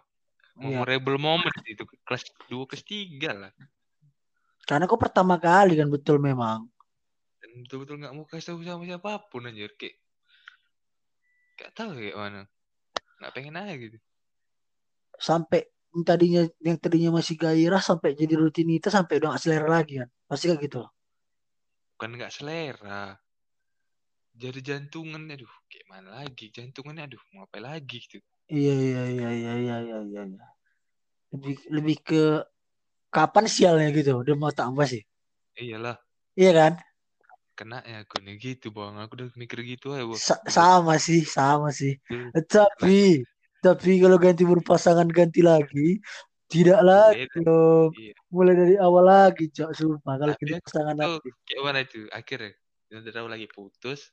iya, 0.59 0.79
memorable 0.79 1.19
moment 1.19 1.55
itu 1.67 1.83
kelas 2.03 2.23
2 2.47 2.67
kelas 2.67 2.83
3 2.83 3.31
lah. 3.31 3.51
Karena 4.67 4.87
kok 4.87 5.01
pertama 5.01 5.35
kali 5.39 5.75
kan 5.79 5.87
betul 5.91 6.19
memang. 6.19 6.67
dan 7.41 7.65
betul-betul 7.65 7.97
nggak 7.97 8.13
mau 8.13 8.25
kasih 8.29 8.53
tahu 8.53 8.61
sama 8.61 8.85
siapa 8.85 9.17
pun 9.31 9.49
anjir. 9.49 9.73
Kayak 9.75 9.97
nggak 11.57 11.71
tahu 11.73 11.89
kayak 11.97 12.17
mana. 12.17 12.41
Nggak 13.17 13.31
pengen 13.33 13.57
aja 13.57 13.73
gitu. 13.75 13.97
Sampai 15.17 15.65
yang 15.91 16.03
tadinya 16.05 16.43
yang 16.61 16.77
tadinya 16.77 17.11
masih 17.19 17.35
gairah 17.35 17.81
sampai 17.81 18.13
jadi 18.13 18.37
rutinitas 18.37 18.95
sampai 18.95 19.19
udah 19.19 19.35
gak 19.35 19.41
selera 19.43 19.67
lagi 19.67 19.99
kan. 19.99 20.09
Pasti 20.29 20.47
kayak 20.47 20.61
gitu. 20.69 20.85
bukan 21.97 22.17
nggak 22.17 22.33
selera 22.33 23.13
jadi 24.41 24.59
jantungan 24.59 25.29
aduh 25.29 25.53
kayak 25.69 25.85
mana 25.85 26.09
lagi 26.17 26.49
jantungannya 26.49 27.05
aduh 27.05 27.21
mau 27.37 27.45
apa 27.45 27.61
lagi 27.61 28.01
gitu 28.01 28.17
Iya 28.51 28.73
iya 28.75 29.03
iya 29.07 29.29
iya 29.31 29.51
iya 29.55 29.75
iya 29.79 29.97
iya. 30.11 30.21
iya. 30.27 30.47
Lebih 31.31 31.55
lebih 31.71 31.97
ke 32.03 32.23
kapan 33.07 33.47
sialnya 33.47 33.87
gitu. 33.95 34.19
Udah 34.19 34.35
mau 34.35 34.51
tambah 34.51 34.83
sih. 34.83 34.99
iyalah 35.55 35.95
Iya 36.35 36.51
kan? 36.51 36.73
kena 37.55 37.79
ya 37.85 38.01
aku 38.01 38.17
nih 38.23 38.35
gitu 38.41 38.73
bang 38.73 38.95
aku 39.05 39.13
udah 39.21 39.27
mikir 39.37 39.61
gitu 39.61 39.93
bang 39.93 40.17
Sa- 40.17 40.43
sama 40.49 40.97
sih, 40.97 41.21
sama 41.23 41.69
sih. 41.69 41.95
Tuh, 42.09 42.33
Tapi 42.49 43.21
tapi 43.61 43.91
kalau 44.01 44.17
ganti 44.17 44.43
berpasangan 44.43 45.05
ganti 45.07 45.45
lagi 45.45 46.01
tidak 46.51 46.81
lagi 46.83 47.23
dong. 47.39 47.93
Iya. 47.95 48.13
Mulai 48.31 48.55
dari 48.55 48.75
awal 48.79 49.05
lagi, 49.07 49.47
Cok. 49.51 49.71
Sumpah 49.71 50.15
kalau 50.19 50.33
ganti 50.35 50.59
pasangan 50.59 50.95
lagi. 50.97 51.29
kayak 51.47 51.61
mana 51.63 51.79
itu 51.85 51.99
akhirnya 52.11 52.51
udah 52.91 53.13
tahu 53.15 53.27
lagi 53.31 53.47
putus 53.47 54.11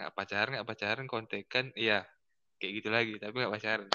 nggak 0.00 0.14
pacaran 0.16 0.50
nggak 0.56 0.68
pacaran 0.68 1.04
kontekan 1.04 1.68
iya 1.76 2.08
kayak 2.56 2.72
gitu 2.80 2.88
lagi 2.88 3.12
tapi 3.20 3.34
nggak 3.36 3.52
pacaran 3.52 3.88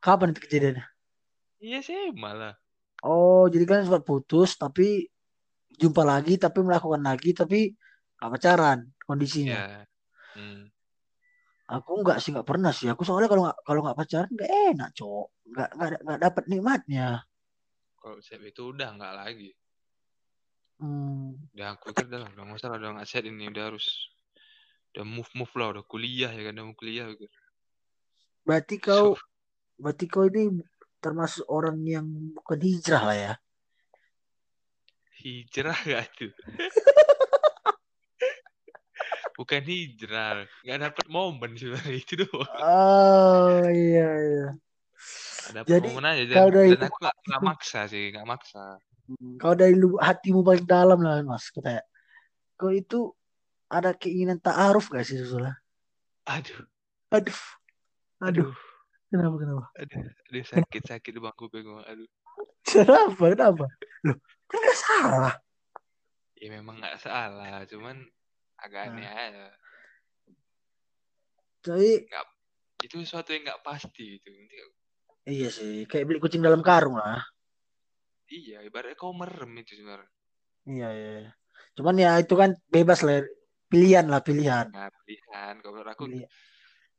Kapan 0.00 0.30
itu 0.32 0.40
kejadiannya? 0.44 0.84
iya 1.60 1.78
sih 1.84 2.12
malah 2.16 2.56
Oh, 3.04 3.44
jadi 3.52 3.64
kan 3.68 3.84
sempat 3.84 4.02
putus 4.08 4.56
tapi 4.56 5.04
jumpa 5.76 6.00
lagi 6.02 6.40
tapi 6.40 6.64
melakukan 6.64 7.04
lagi 7.04 7.36
tapi 7.36 7.68
gak 8.16 8.30
pacaran 8.32 8.88
kondisinya. 9.04 9.52
ya 9.52 9.84
hmm. 10.34 10.72
Aku 11.76 12.00
enggak 12.00 12.18
sih 12.24 12.32
nggak 12.32 12.48
pernah 12.48 12.72
sih. 12.72 12.88
Aku 12.88 13.04
soalnya 13.04 13.28
kalau 13.28 13.42
nggak 13.46 13.58
kalau 13.68 13.80
nggak 13.84 13.98
pacaran 14.00 14.30
nggak 14.32 14.50
enak, 14.72 14.88
Cok. 14.96 15.26
Nggak 15.52 15.68
nggak 15.76 15.90
nggak 16.08 16.20
dapat 16.24 16.44
nikmatnya. 16.48 17.08
kalau 18.00 18.22
set 18.22 18.38
itu 18.40 18.70
udah 18.70 18.88
nggak 18.96 19.14
lagi 19.18 19.50
Hmm. 20.76 21.32
udah 21.56 21.72
aku 21.72 21.88
kan 21.96 22.04
udah 22.04 22.20
lah, 22.20 22.30
udah 22.36 22.44
nggak 22.52 22.60
salah 22.60 22.76
udah 22.76 22.90
nggak 23.00 23.08
set 23.08 23.24
ini 23.24 23.48
udah 23.48 23.64
harus 23.72 24.12
udah 24.92 25.04
move 25.08 25.30
move 25.32 25.52
lah 25.56 25.72
udah 25.72 25.84
kuliah 25.88 26.28
ya 26.28 26.42
kan 26.44 26.52
udah 26.56 26.64
mau 26.68 26.76
kuliah 26.76 27.06
gitu. 27.16 27.26
Berarti 28.44 28.76
kau 28.76 29.16
berarti 29.80 30.04
kau 30.04 30.28
ini 30.28 30.60
termasuk 31.00 31.48
orang 31.48 31.80
yang 31.84 32.06
bukan 32.36 32.60
hijrah 32.60 33.02
lah 33.04 33.16
ya. 33.16 33.34
hijrah 35.26 35.78
gak 35.82 36.06
tuh 36.14 36.32
bukan 39.36 39.62
hijrah 39.66 40.46
nggak 40.62 40.78
dapet 40.80 41.06
momen 41.10 41.58
sebenarnya 41.58 41.96
itu 41.98 42.14
doang 42.24 42.56
Oh 42.62 43.66
iya 43.68 44.08
iya. 44.16 44.48
Dapet 45.52 45.78
Jadi, 45.78 45.86
momen 45.92 46.04
aja 46.08 46.22
dan, 46.24 46.48
dan 46.50 46.80
aku 46.88 46.96
nggak 47.04 47.16
nggak 47.26 47.42
maksa 47.44 47.80
sih 47.90 48.14
nggak 48.14 48.26
maksa 48.26 48.80
Kau 49.38 49.54
dari 49.54 49.74
hatimu 49.78 50.42
paling 50.42 50.66
dalam 50.66 50.98
lah 50.98 51.22
mas 51.22 51.46
katanya. 51.50 51.82
Kau 52.58 52.72
itu 52.72 53.12
ada 53.70 53.94
keinginan 53.94 54.38
ta'aruf 54.38 54.90
gak 54.90 55.06
sih 55.06 55.18
Susula? 55.18 55.54
aduh 56.26 56.66
Aduh, 57.14 57.38
aduh, 58.18 58.50
aduh 58.50 58.50
kenapa 59.06 59.36
kenapa? 59.38 59.64
aduh, 59.78 60.02
aduh 60.02 60.42
sakit 60.42 60.82
sakit 60.90 61.14
bangku 61.22 61.46
pengen 61.46 61.82
aduh 61.86 62.08
Kenapa 62.66 63.30
kenapa? 63.30 63.66
Loh, 64.02 64.18
kan 64.50 64.58
gak 64.58 64.78
salah. 64.78 65.34
ya 66.36 66.48
memang 66.52 66.82
nggak 66.82 66.98
salah 67.00 67.62
cuman 67.64 67.96
agak 68.60 68.90
Nah. 68.90 68.98
aneh 68.98 69.08
aja 69.08 69.46
Tapi 71.64 72.06
itu 72.82 72.94
sesuatu 73.02 73.30
yang 73.34 73.42
nggak 73.46 73.62
pasti 73.66 74.18
gitu 74.18 74.28
Nanti, 74.30 74.56
iya 75.26 75.48
sih, 75.50 75.86
kayak 75.90 76.06
beli 76.06 76.18
kucing 76.22 76.42
dalam 76.44 76.62
karung 76.62 76.94
lah. 76.98 77.22
Iya 78.28 78.58
ibaratnya 78.60 78.94
kau 78.94 79.10
merem 79.10 79.52
itu 79.56 79.78
sebenarnya 79.78 80.10
Iya 80.66 80.88
iya. 80.90 81.10
iya. 81.22 81.32
Cuman 81.78 81.94
ya 81.94 82.10
itu 82.18 82.34
kan 82.34 82.50
bebas 82.66 83.06
lah, 83.06 83.22
pilihan 83.66 84.02
lah 84.10 84.18
pilihan. 84.18 84.66
nggak 84.66 84.90
pilihan 85.06 85.54
kalau 85.62 85.72
menurut 85.78 85.90
aku 85.94 86.04
Pilihan. 86.10 86.30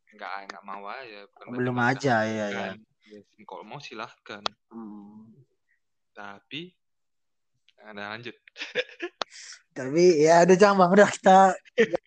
nggak 0.08 0.32
nggak 0.48 0.64
mau 0.64 0.84
aja 0.88 1.20
bukan 1.36 1.46
Belum 1.52 1.78
aja 1.78 2.16
usah 2.24 2.32
ya 2.32 2.48
ya. 2.48 2.60
kan. 2.72 2.76
Ya, 3.08 3.20
kalau 3.44 3.64
mau 3.64 3.80
silahkan 3.80 4.40
Hmm. 4.72 5.36
tapi 6.12 6.76
nah, 7.92 8.16
lanjut 8.16 8.36
Tapi 9.78 10.26
ya 10.26 10.42
udah 10.42 10.58
jangan 10.58 10.76
bang, 10.82 10.92
udah 10.98 11.10
kita 11.14 11.40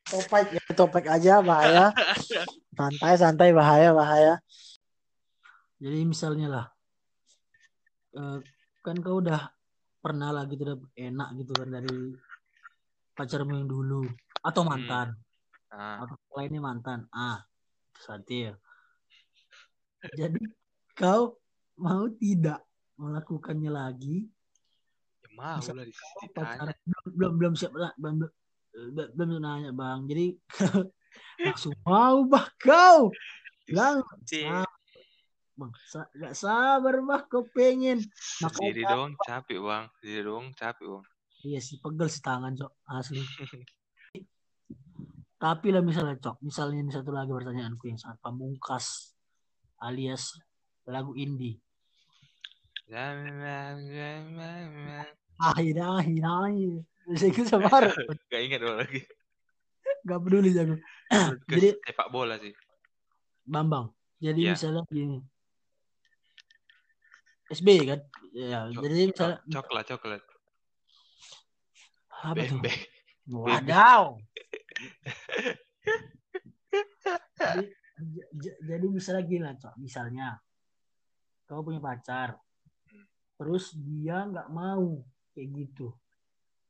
topik 0.02 0.46
ya 0.50 0.64
topik 0.74 1.06
aja 1.06 1.38
bahaya. 1.38 1.94
Santai 2.74 3.14
santai 3.14 3.50
bahaya 3.54 3.94
bahaya. 3.94 4.34
Jadi 5.78 6.02
misalnya 6.02 6.46
lah, 6.50 6.66
eh, 8.12 8.38
kan 8.80 8.96
kau 9.00 9.20
udah 9.20 9.52
pernah 10.00 10.32
lah 10.32 10.48
gitu 10.48 10.64
udah 10.64 10.78
enak 10.96 11.28
gitu 11.36 11.52
kan 11.52 11.68
dari 11.68 12.16
pacarmu 13.12 13.52
yang 13.60 13.68
dulu. 13.68 14.08
Atau 14.40 14.64
Hmm. 14.64 14.70
mantan. 14.72 15.08
Nah, 15.70 16.02
atau 16.02 16.16
lainnya 16.34 16.60
mantan. 16.64 17.04
Ah, 17.12 17.44
Satir. 18.00 18.56
Jadi 20.16 20.40
kau 20.96 21.36
mau 21.76 22.08
tidak 22.16 22.64
melakukannya 22.96 23.68
lagi? 23.68 24.24
Ya 25.20 25.28
mau 25.36 25.60
lah 25.60 25.84
ditanya 25.84 26.72
belum 26.88 27.04
belum 27.12 27.32
belum 27.36 27.52
siap 27.52 27.76
lah 27.76 27.92
belum 28.00 28.24
belum 28.24 28.32
belum, 28.96 29.08
belum 29.12 29.40
nanya 29.44 29.70
bang. 29.76 30.00
Jadi 30.08 30.26
langsung 31.44 31.76
mau 31.84 32.24
bah 32.24 32.48
kau! 32.56 33.12
Lang 33.70 34.00
Sih, 34.24 34.48
bang 35.60 35.72
sa- 35.84 36.08
gak 36.12 36.32
sabar 36.32 36.94
bah 37.02 37.22
kau 37.24 37.44
pengen 37.46 38.00
Makanya- 38.40 38.56
sendiri 38.56 38.82
doang 38.82 39.12
capek 39.20 39.58
bang 39.60 39.84
sendiri 40.00 40.22
doang 40.24 40.48
capek 40.52 40.86
bang 40.88 41.04
iya 41.42 41.60
sih 41.60 41.76
pegel 41.76 42.08
sih 42.08 42.20
tangan 42.20 42.56
cok 42.56 42.72
asli 42.88 43.20
Tapi 45.40 45.72
lah 45.72 45.80
misalnya 45.80 46.20
cok, 46.20 46.44
misalnya 46.44 46.84
ini 46.84 46.92
satu 46.92 47.16
lagi 47.16 47.32
pertanyaanku 47.32 47.88
yang 47.88 47.96
sangat 47.96 48.20
pamungkas 48.20 49.16
alias 49.80 50.36
lagu 50.84 51.16
indie. 51.16 51.56
Ahi 55.40 55.72
ahi 55.72 56.14
ahi. 56.20 56.84
Saya 57.16 57.28
ikut 57.32 57.48
sama 57.48 57.72
Gak 58.28 58.40
ingat 58.44 58.60
dulu 58.60 58.84
lagi. 58.84 59.00
Gak 60.04 60.20
peduli. 60.20 60.50
Ke 60.60 60.76
Jadi 61.48 61.68
sepak 61.88 62.12
bola 62.12 62.36
sih. 62.36 62.52
Bambang. 63.48 63.88
Jadi 64.20 64.44
Iya. 64.44 64.52
misalnya 64.52 64.84
gini. 64.92 65.24
SB 67.50 67.68
kan? 67.90 68.00
Ya, 68.30 68.70
Cok- 68.70 68.82
jadi 68.86 68.94
misalnya 69.10 69.38
Cok- 69.42 69.52
coklat, 69.58 69.84
coklat. 69.90 70.22
apa 72.20 72.42
tuh? 72.46 72.60
Wadaw. 73.30 74.02
jadi, 77.40 77.64
jadi 78.62 78.86
misalnya 78.86 79.22
gini 79.26 79.42
lah, 79.42 79.54
Cok. 79.58 79.74
Misalnya 79.82 80.38
kau 81.50 81.66
punya 81.66 81.82
pacar, 81.82 82.38
terus 83.34 83.74
dia 83.74 84.22
nggak 84.30 84.46
mau 84.54 85.02
kayak 85.34 85.48
gitu. 85.50 85.90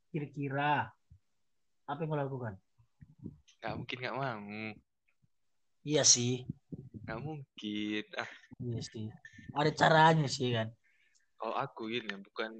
Kira-kira 0.08 0.88
apa 1.84 1.98
yang 2.00 2.08
kau 2.08 2.18
lakukan? 2.18 2.54
Gak 3.60 3.76
mungkin 3.76 3.96
gak 4.00 4.16
mau. 4.16 4.48
Iya 5.84 6.04
sih, 6.04 6.48
Gak 7.04 7.20
mungkin. 7.20 8.04
Ah, 8.16 8.30
iya 8.60 8.80
sih. 8.80 9.08
Ada 9.56 9.70
caranya 9.74 10.28
sih 10.28 10.52
kan. 10.52 10.68
kalau 11.40 11.56
aku 11.56 11.88
gini, 11.88 12.12
bukan 12.20 12.52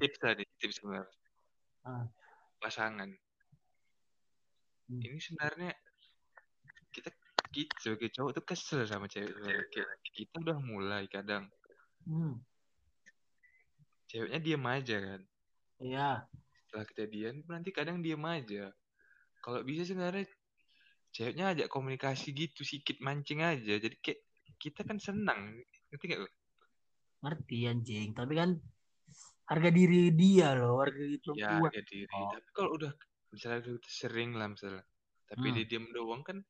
tips 0.00 0.16
tadi, 0.16 0.44
tips 0.56 0.80
sebenarnya. 0.80 1.12
Ah. 1.84 2.08
Pasangan. 2.56 3.12
Hmm. 4.88 5.00
Ini 5.00 5.20
sebenarnya 5.20 5.72
kita 6.90 7.12
kita 7.52 7.72
sebagai 7.76 8.08
cowok 8.16 8.32
tuh 8.32 8.44
kesel 8.48 8.80
sama 8.88 9.12
cewek 9.12 9.28
kita 10.12 10.40
udah 10.40 10.56
mulai 10.56 11.04
kadang 11.04 11.48
Hmm, 12.02 12.40
ceweknya 14.10 14.40
diam 14.42 14.64
aja 14.66 14.96
kan. 14.98 15.20
iya. 15.78 16.26
Setelah 16.66 16.86
kejadian 16.90 17.46
nanti 17.46 17.70
kadang 17.70 18.02
diam 18.02 18.24
aja. 18.26 18.74
Kalau 19.38 19.62
bisa 19.62 19.86
sebenarnya 19.86 20.26
ceweknya 21.12 21.52
ajak 21.52 21.68
komunikasi 21.68 22.32
gitu 22.32 22.64
sedikit 22.64 22.98
mancing 23.04 23.44
aja. 23.44 23.76
Jadi 23.76 23.96
kayak 24.00 24.20
kita 24.56 24.80
kan 24.82 24.96
senang. 24.96 25.60
Ngerti 25.92 26.04
gak? 26.08 26.20
lu? 26.24 26.28
Ngerti 27.22 27.58
anjing, 27.68 28.08
tapi 28.16 28.32
kan 28.34 28.50
harga 29.46 29.70
diri 29.70 30.10
dia 30.16 30.56
loh, 30.56 30.80
harga 30.80 30.98
diri 30.98 31.20
Ya, 31.36 31.60
harga 31.60 31.82
diri. 31.84 32.10
Oh. 32.16 32.32
Tapi 32.32 32.48
kalau 32.56 32.70
udah 32.74 32.92
misalnya 33.30 33.60
udah 33.68 33.92
sering 33.92 34.34
lah 34.34 34.48
misalnya. 34.50 34.82
Tapi 35.28 35.46
Hmm. 35.48 35.54
dia 35.60 35.64
diam 35.68 35.86
doang 35.92 36.22
kan 36.24 36.40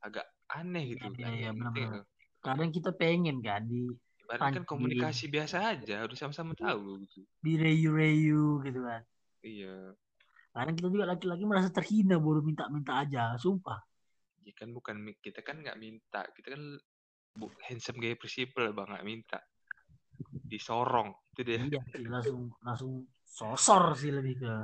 agak 0.00 0.26
aneh 0.54 0.94
gitu. 0.94 1.04
Iya, 1.14 1.18
kan. 1.18 1.32
iya, 1.34 1.50
benar-benar. 1.52 1.74
gak 1.74 1.90
lu? 1.90 2.02
Kadang 2.44 2.70
kita 2.70 2.90
pengen 2.94 3.36
kan 3.42 3.64
di 3.66 3.88
Ibaratnya 4.24 4.56
kan 4.56 4.64
komunikasi 4.64 5.28
biasa 5.28 5.56
aja. 5.76 6.00
Udah 6.00 6.16
sama-sama 6.16 6.56
tahu 6.56 7.04
gitu. 7.04 7.28
dirayu-rayu 7.44 8.64
gitu 8.64 8.80
kan. 8.80 9.02
Iya. 9.44 9.92
Kadang 10.54 10.78
kita 10.78 10.86
juga 10.86 11.10
laki-laki 11.10 11.42
merasa 11.42 11.66
terhina 11.74 12.14
baru 12.22 12.38
minta-minta 12.38 13.02
aja, 13.02 13.34
sumpah. 13.34 13.82
Ya 14.46 14.54
kan 14.54 14.70
bukan 14.70 15.02
kita 15.18 15.42
kan 15.42 15.58
nggak 15.58 15.74
minta. 15.82 16.22
Kita 16.30 16.54
kan 16.54 16.78
bu, 17.34 17.50
handsome 17.66 17.98
gaya 17.98 18.14
prinsipal 18.14 18.70
bang 18.70 18.86
nggak 18.94 19.02
minta. 19.06 19.38
Disorong 20.46 21.10
itu 21.34 21.42
dia. 21.42 21.58
Iya 21.58 21.82
sih, 21.90 22.06
langsung 22.06 22.54
langsung 22.62 23.02
sosor 23.26 23.98
sih 23.98 24.14
lebih 24.14 24.46
ke. 24.46 24.54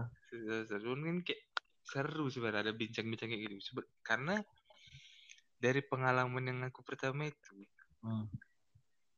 Seru 0.71 0.95
kan 0.95 1.19
kayak 1.27 1.43
seru 1.83 2.31
sebenarnya 2.31 2.71
ada 2.71 2.73
bincang-bincang 2.79 3.35
kayak 3.35 3.43
gitu. 3.51 3.57
Sebe- 3.59 3.91
karena 4.07 4.39
dari 5.59 5.83
pengalaman 5.83 6.55
yang 6.55 6.59
aku 6.71 6.87
pertama 6.87 7.27
itu 7.27 7.67
Hmm. 8.01 8.31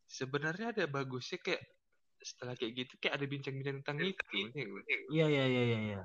sebenarnya 0.08 0.72
ada 0.72 0.85
bagusnya 0.88 1.38
kayak 1.38 1.62
setelah 2.18 2.56
kayak 2.56 2.80
gitu 2.80 2.96
kayak 2.96 3.20
ada 3.20 3.26
bincang-bincang 3.28 3.76
tentang 3.85 3.98
itu. 4.00 4.24
lu? 4.64 4.80
Iya 5.12 5.26
iya 5.28 5.44
iya 5.46 5.78
iya. 5.78 6.02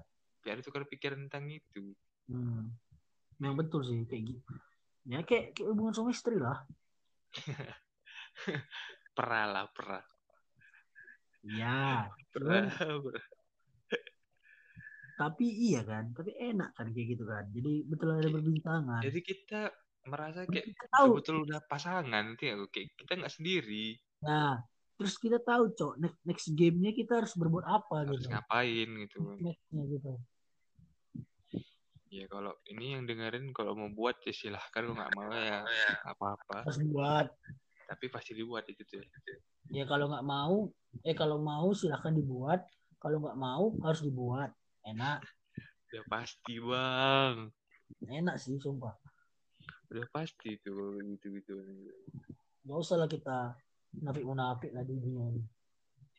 Iya. 0.48 0.56
Ada 0.56 0.64
tukar 0.64 0.88
pikiran 0.88 1.28
tentang 1.28 1.52
itu. 1.52 1.92
Hmm. 2.32 2.72
Yang 3.44 3.56
betul 3.60 3.82
sih 3.84 4.00
kayak 4.08 4.24
gitu. 4.32 4.54
Ya 5.08 5.20
kayak, 5.24 5.56
kayak 5.56 5.68
hubungan 5.72 5.94
suami 5.96 6.12
istri 6.16 6.40
lah. 6.40 6.64
Perah 9.18 9.46
lah, 9.50 9.66
perah. 9.74 10.06
Iya. 11.42 12.06
Perah, 12.30 12.70
Cuman, 12.70 13.02
perah. 13.10 13.26
tapi 15.18 15.50
iya 15.50 15.82
kan, 15.82 16.14
tapi 16.14 16.38
enak 16.38 16.78
kan 16.78 16.94
kayak 16.94 17.08
gitu 17.18 17.26
kan. 17.26 17.50
Jadi 17.50 17.74
betul 17.90 18.14
ada 18.14 18.30
Oke. 18.30 18.36
perbincangan. 18.38 19.02
Jadi 19.02 19.20
kita 19.26 19.62
merasa 20.06 20.46
kayak 20.46 20.66
kita 20.70 20.86
tahu. 20.94 21.18
betul 21.18 21.36
udah 21.50 21.60
pasangan, 21.66 22.38
nggak 22.38 22.54
lu? 22.54 22.70
Kayak 22.70 22.94
kita 22.94 23.12
nggak 23.18 23.34
sendiri. 23.34 23.98
Nah, 24.22 24.62
terus 25.02 25.18
kita 25.18 25.42
tahu 25.42 25.74
cok 25.74 25.94
next, 25.98 26.20
next 26.22 26.48
gamenya 26.54 26.94
kita 26.94 27.26
harus 27.26 27.34
berbuat 27.34 27.66
apa 27.66 28.06
Harus 28.06 28.22
gitu. 28.22 28.30
ngapain 28.30 28.90
gitu. 29.02 29.20
Nextnya 29.42 29.84
gitu. 29.90 30.12
Ya 32.08 32.24
kalau 32.32 32.56
ini 32.72 32.96
yang 32.96 33.04
dengerin 33.04 33.52
kalau 33.52 33.76
mau 33.76 33.91
buat 33.91 34.15
ya 34.24 34.32
silahkan 34.32 34.72
kalau 34.84 34.96
nggak 34.96 35.12
mau 35.15 35.28
ya 35.36 35.60
nggak 35.67 36.13
apa-apa. 36.15 36.58
Harus 36.63 36.80
buat. 36.88 37.28
Tapi 37.88 38.06
pasti 38.08 38.32
dibuat 38.36 38.63
itu 38.72 38.84
tuh. 38.88 39.04
Ya 39.72 39.84
kalau 39.84 40.08
nggak 40.08 40.24
mau, 40.24 40.72
eh 41.04 41.15
kalau 41.15 41.39
mau 41.39 41.72
silahkan 41.76 42.15
dibuat. 42.15 42.63
Kalau 42.98 43.20
nggak 43.20 43.36
mau 43.39 43.76
harus 43.84 44.02
dibuat. 44.04 44.52
Enak, 44.88 45.20
Udah 45.91 46.04
pasti 46.08 46.60
bang. 46.63 47.36
enak 48.08 48.36
sih 48.39 48.56
sumpah. 48.60 48.96
Udah 49.91 50.08
pasti 50.12 50.60
tuh 50.63 50.76
kalau 50.76 51.00
gitu-gitu. 51.15 51.56
Gak 52.67 52.78
usah 52.84 53.00
lah 53.00 53.08
kita 53.08 53.56
munafik 54.00 54.24
munafik 54.28 54.72
lah 54.76 54.84
di 54.84 54.96
dunia 54.96 55.28
ini. 55.32 55.43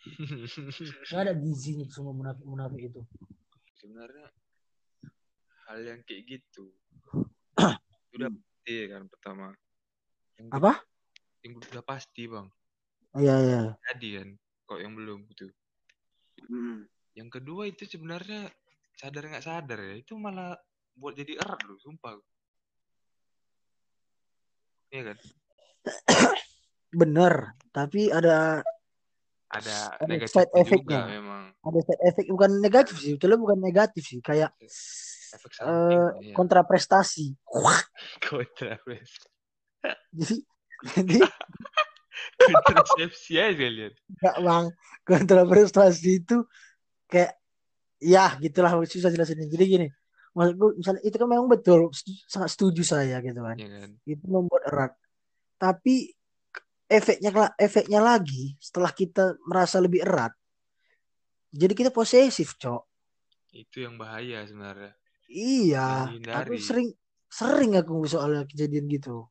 Gak 1.13 1.21
ada 1.21 1.33
gizinya 1.37 1.85
semua 1.89 2.13
munafik 2.17 2.45
munafik 2.45 2.81
itu. 2.93 3.01
Sebenarnya 3.77 4.29
hal 5.69 5.79
yang 5.85 6.01
kayak 6.09 6.25
gitu 6.25 6.73
udah 8.17 8.29
pasti 8.33 8.75
kan 8.89 9.03
pertama. 9.07 9.47
Yang 10.41 10.49
Apa? 10.55 10.73
Yang 11.45 11.53
udah 11.61 11.85
pasti 11.85 12.23
bang. 12.25 12.47
Iya 13.19 13.35
iya. 13.45 13.63
Jadi 13.93 14.09
kan. 14.17 14.29
Kok 14.65 14.79
yang 14.81 14.93
belum 14.95 15.19
gitu. 15.33 15.47
Yang 17.13 17.29
kedua 17.35 17.67
itu 17.67 17.83
sebenarnya 17.85 18.47
sadar 18.95 19.29
nggak 19.29 19.45
sadar 19.45 19.79
ya 19.83 19.95
itu 19.99 20.15
malah 20.17 20.55
buat 20.95 21.15
jadi 21.15 21.39
erat 21.39 21.61
loh, 21.67 21.79
sumpah. 21.79 22.19
Iya 24.91 25.13
kan? 25.13 25.19
Bener. 27.01 27.35
Tapi 27.71 28.09
ada 28.09 28.63
Ada 29.49 29.97
Ada 29.97 30.05
negatif 30.05 30.35
side 30.37 30.53
juga 30.53 30.61
effect-nya. 30.61 31.01
memang. 31.09 31.43
ada 31.57 31.81
side 31.81 32.03
effect 32.05 32.29
bukan 32.29 32.51
negatif 32.61 32.95
sih. 33.01 33.13
Betulnya 33.17 33.39
bukan 33.41 33.59
negatif 33.59 34.03
sih. 34.05 34.21
Kayak 34.21 34.53
Efek 35.35 35.53
eh, 35.53 35.57
samping. 35.57 36.33
ya. 36.33 36.35
kontraprestasi. 36.35 37.27
Kontrapres. 38.23 39.11
Jadi 40.13 40.37
jadi 40.97 41.19
Kontrasepsi 42.39 43.35
aja 43.39 43.67
lihat. 43.67 43.95
Enggak 44.11 44.37
bang, 44.43 44.67
kontraprestasi 45.07 46.11
itu 46.23 46.37
kayak 47.11 47.35
ya 47.99 48.35
gitulah 48.39 48.79
susah 48.87 49.11
jelasinnya. 49.11 49.51
Jadi 49.51 49.65
gini, 49.67 49.87
maksudku 50.35 50.79
misalnya 50.79 51.03
itu 51.03 51.17
kan 51.19 51.29
memang 51.31 51.49
betul 51.51 51.91
sangat 52.31 52.51
setuju 52.55 52.83
saya 52.87 53.19
gitu 53.23 53.43
kan. 53.43 53.57
Ya 53.59 53.69
kan? 53.71 53.91
Itu 54.07 54.25
membuat 54.27 54.63
erat. 54.71 54.93
Tapi 55.59 56.15
efeknya 56.87 57.31
efeknya 57.59 58.01
lagi 58.01 58.55
setelah 58.63 58.95
kita 58.95 59.35
merasa 59.45 59.83
lebih 59.83 60.03
erat, 60.07 60.33
jadi 61.49 61.73
kita 61.73 61.91
posesif, 61.91 62.61
cok. 62.61 62.83
Itu 63.57 63.81
yang 63.81 63.97
bahaya 63.97 64.45
sebenarnya. 64.45 64.93
Iya, 65.29 66.17
aku 66.33 66.57
sering 66.57 66.89
sering 67.29 67.77
aku 67.77 68.09
soalnya 68.09 68.49
kejadian 68.49 68.89
gitu. 68.89 69.29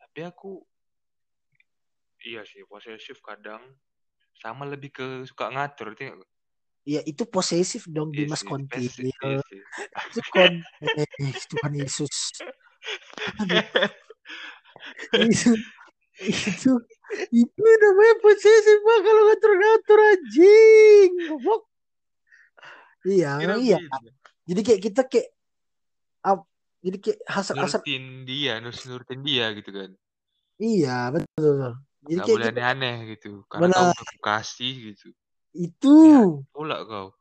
Tapi 0.00 0.20
aku 0.24 0.64
iya 2.24 2.40
sih 2.48 2.64
posesif 2.64 3.20
kadang 3.20 3.60
sama 4.40 4.64
lebih 4.64 4.90
ke 4.90 5.06
suka 5.28 5.52
ngatur 5.52 5.92
itu 5.92 6.24
Iya, 6.88 7.04
itu 7.04 7.28
posesif 7.28 7.84
dong 7.84 8.16
iya 8.16 8.24
Dimas 8.24 8.40
posesif, 8.40 9.04
iya 9.04 9.44
sih. 9.44 9.60
Itu 10.08 10.20
konteks 10.32 11.40
Tuhan 11.52 11.72
Yesus. 11.76 12.16
Itu 15.12 15.52
itu 16.18 16.72
itu 17.30 17.62
namanya 17.62 18.14
posesif 18.18 18.78
bang 18.82 19.00
kalau 19.06 19.22
ngatur-ngatur 19.30 19.98
anjing 20.02 21.10
goblok 21.30 21.62
iya 23.06 23.32
Kira 23.38 23.54
iya. 23.62 23.78
Jadi 24.48 24.60
kayak 24.64 24.80
kita 24.80 25.02
kayak 25.04 25.28
ap- 26.24 26.48
jadi 26.80 26.96
kayak 27.04 27.18
hasrat-hasrat 27.28 27.84
nurutin 27.84 28.04
dia, 28.24 28.52
nurus 28.64 28.82
nurutin 28.88 29.20
dia 29.20 29.52
gitu 29.52 29.70
kan. 29.76 29.90
iya 30.56 31.12
betul, 31.12 31.28
betul. 31.36 31.74
jadi 32.08 32.16
Gak 32.16 32.24
kayak 32.24 32.36
boleh 32.40 32.48
aneh-aneh 32.48 32.96
gitu. 33.12 33.30
Karena 33.44 33.68
kau 33.68 33.84
Benar. 33.92 33.92
udah 33.92 34.20
kasih 34.24 34.74
gitu. 34.94 35.08
itu 35.52 35.96
Pula 36.54 36.80
kau. 36.88 37.12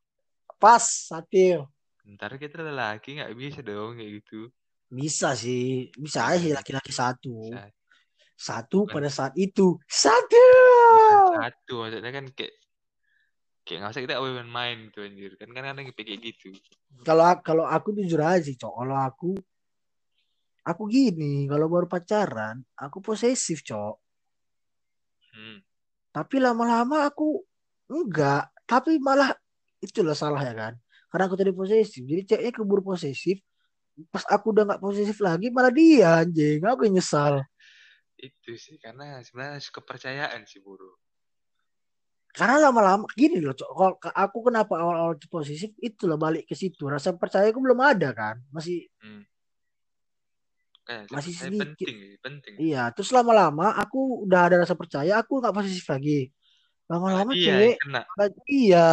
pas 0.58 0.84
Satio 0.84 1.70
Ntar 2.08 2.40
kita 2.40 2.64
laki 2.64 3.20
nggak 3.20 3.36
bisa 3.36 3.60
dong 3.60 4.00
kayak 4.00 4.24
gitu. 4.24 4.48
Bisa 4.88 5.36
sih, 5.36 5.92
bisa 6.00 6.24
aja 6.32 6.40
sih 6.40 6.56
laki-laki 6.56 6.96
satu. 6.96 7.52
Bisa. 7.52 7.68
Satu 8.38 8.88
Bukan. 8.88 8.94
pada 8.96 9.10
saat 9.12 9.34
itu. 9.36 9.76
Satu. 9.84 10.46
Bukan 10.96 11.44
satu 11.44 11.74
maksudnya 11.84 12.12
kan 12.16 12.26
kayak 12.32 12.54
kayak 13.68 13.84
nggak 13.84 13.92
usah 13.92 14.04
kita 14.08 14.16
main-main 14.24 14.88
gitu 14.88 15.04
anjir 15.04 15.32
kan 15.36 15.52
kan 15.52 15.64
kadang 15.68 15.92
kayak 15.92 16.24
gitu 16.24 16.56
Kalau 17.04 17.28
kalau 17.44 17.66
aku 17.68 17.92
jujur 17.92 18.24
aja 18.24 18.40
sih, 18.40 18.56
Cok. 18.56 18.74
Kalau 18.80 18.96
aku 18.96 19.36
aku 20.64 20.84
gini, 20.88 21.46
kalau 21.52 21.68
baru 21.68 21.88
pacaran, 21.92 22.64
aku 22.80 23.04
posesif, 23.04 23.60
Cok. 23.68 23.96
hmm. 25.36 25.58
Tapi 26.16 26.36
lama-lama 26.40 27.06
aku 27.06 27.44
enggak, 27.92 28.48
tapi 28.64 28.98
malah 29.04 29.36
itulah 29.84 30.16
salah 30.16 30.40
ya 30.42 30.56
kan. 30.56 30.74
Karena 31.12 31.24
aku 31.28 31.36
tadi 31.36 31.52
posesif. 31.52 32.02
Jadi 32.08 32.24
ceweknya 32.24 32.52
keburu 32.56 32.82
posesif. 32.96 33.44
Pas 34.08 34.24
aku 34.32 34.56
udah 34.56 34.64
nggak 34.64 34.82
posesif 34.82 35.20
lagi, 35.20 35.52
malah 35.52 35.74
dia 35.76 36.24
anjing. 36.24 36.64
Aku 36.64 36.88
nyesal. 36.88 37.44
itu 38.18 38.58
sih 38.58 38.82
karena 38.82 39.22
sebenarnya 39.22 39.62
kepercayaan 39.70 40.42
sih 40.50 40.58
buru 40.58 40.90
Karena 42.38 42.70
lama-lama 42.70 43.10
gini 43.18 43.42
loh. 43.42 43.58
Kalau 43.58 43.98
aku 43.98 44.38
kenapa 44.46 44.78
awal-awal 44.78 45.18
posesif, 45.26 45.74
itulah 45.82 46.22
balik 46.22 46.46
ke 46.46 46.54
situ. 46.54 46.86
Rasa 46.86 47.18
percaya 47.18 47.50
aku 47.50 47.58
belum 47.58 47.82
ada 47.82 48.14
kan. 48.14 48.38
Masih 48.54 48.86
hmm. 49.02 49.22
eh, 50.86 51.04
Masih 51.10 51.34
sedikit. 51.34 51.90
penting 51.90 52.22
penting 52.22 52.54
Iya, 52.62 52.94
terus 52.94 53.10
lama-lama 53.10 53.74
aku 53.74 54.30
udah 54.30 54.54
ada 54.54 54.62
rasa 54.62 54.78
percaya, 54.78 55.18
aku 55.18 55.42
nggak 55.42 55.50
posesif 55.58 55.90
lagi. 55.90 56.30
Lama-lama 56.86 57.34
Malah 57.34 57.42
dia 57.42 57.50
cewek, 57.50 57.76
iya, 58.46 58.90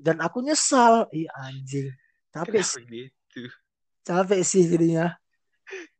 dan 0.00 0.16
aku 0.24 0.40
nyesal. 0.40 1.12
Iya 1.12 1.30
anjing, 1.36 1.92
capek 2.32 2.64
sih, 2.64 2.82
gitu 2.88 3.52
capek 4.06 4.40
sih 4.46 4.64
jadinya. 4.64 5.12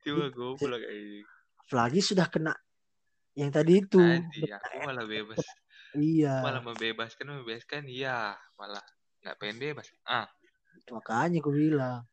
goblok 0.07 0.79
kayak 0.79 1.03
gitu 1.05 1.31
Apalagi 1.67 2.01
sudah 2.01 2.27
kena 2.31 2.55
yang 3.35 3.51
tadi 3.51 3.83
itu. 3.83 3.99
tadi 4.01 4.49
aku 4.49 4.77
malah 4.87 5.05
bebas 5.05 5.43
Iya, 5.97 6.45
malah 6.45 6.63
membebaskan 6.63 7.25
membebaskan 7.33 7.83
iya 7.89 8.37
malah 8.61 8.85
nggak 9.25 9.37
pengen 9.41 9.59
bebas 9.59 9.89
ah 10.07 10.29
makanya 10.93 11.43
aku 11.43 11.51
bilang. 11.51 12.05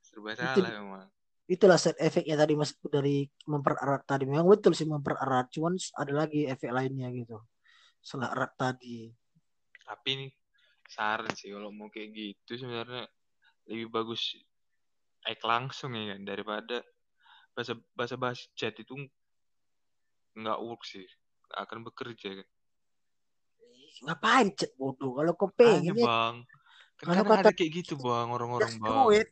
serba 0.00 0.32
Itu- 0.32 0.40
salah 0.40 0.72
memang 0.80 1.08
Itulah 1.44 1.76
set 1.76 2.00
efeknya 2.00 2.40
tadi 2.40 2.56
mas 2.56 2.72
dari 2.88 3.28
mempererat 3.44 4.08
tadi. 4.08 4.24
Memang 4.24 4.48
betul 4.48 4.72
sih 4.72 4.88
mempererat, 4.88 5.52
cuman 5.52 5.76
ada 5.76 6.12
lagi 6.24 6.48
efek 6.48 6.72
lainnya 6.72 7.12
gitu. 7.12 7.36
Setelah 8.00 8.32
erat 8.32 8.52
tadi. 8.56 9.12
tapi 9.84 10.08
ini 10.16 10.26
saran 10.88 11.28
sih 11.36 11.52
kalau 11.52 11.68
mau 11.68 11.92
kayak 11.92 12.16
gitu 12.16 12.56
sebenarnya 12.56 13.04
lebih 13.68 13.92
bagus 13.92 14.32
ek 15.28 15.44
langsung 15.44 15.92
ya 15.92 16.16
kan 16.16 16.24
daripada 16.24 16.80
bahasa 17.52 17.76
bahasa 17.92 18.16
bahasa 18.16 18.48
chat 18.56 18.72
itu 18.80 18.96
nggak 20.40 20.58
work 20.64 20.80
sih 20.88 21.04
nggak 21.52 21.60
akan 21.68 21.78
bekerja 21.84 22.28
kan 22.40 22.48
Ngapain 24.02 24.50
chat 24.52 24.74
bodoh? 24.74 25.14
Kalau 25.14 25.32
kau 25.34 25.50
pengen 25.50 25.94
ya 25.94 26.02
bang 26.02 26.34
Kalau 26.96 27.22
kata- 27.22 27.40
ada 27.40 27.50
kayak 27.52 27.70
gitu 27.78 27.94
bang 27.94 28.26
orang-orang 28.28 28.74
bang 28.74 28.82
do 28.82 29.12
it. 29.12 29.28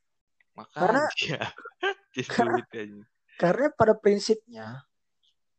makanya 0.52 0.78
Karena- 0.78 1.08
it 2.62 2.68
aja 2.70 3.02
Karena 3.34 3.66
pada 3.72 3.94
prinsipnya 3.96 4.86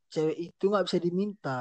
cewek 0.07 0.37
itu 0.37 0.63
nggak 0.69 0.85
bisa 0.85 0.97
diminta, 0.97 1.59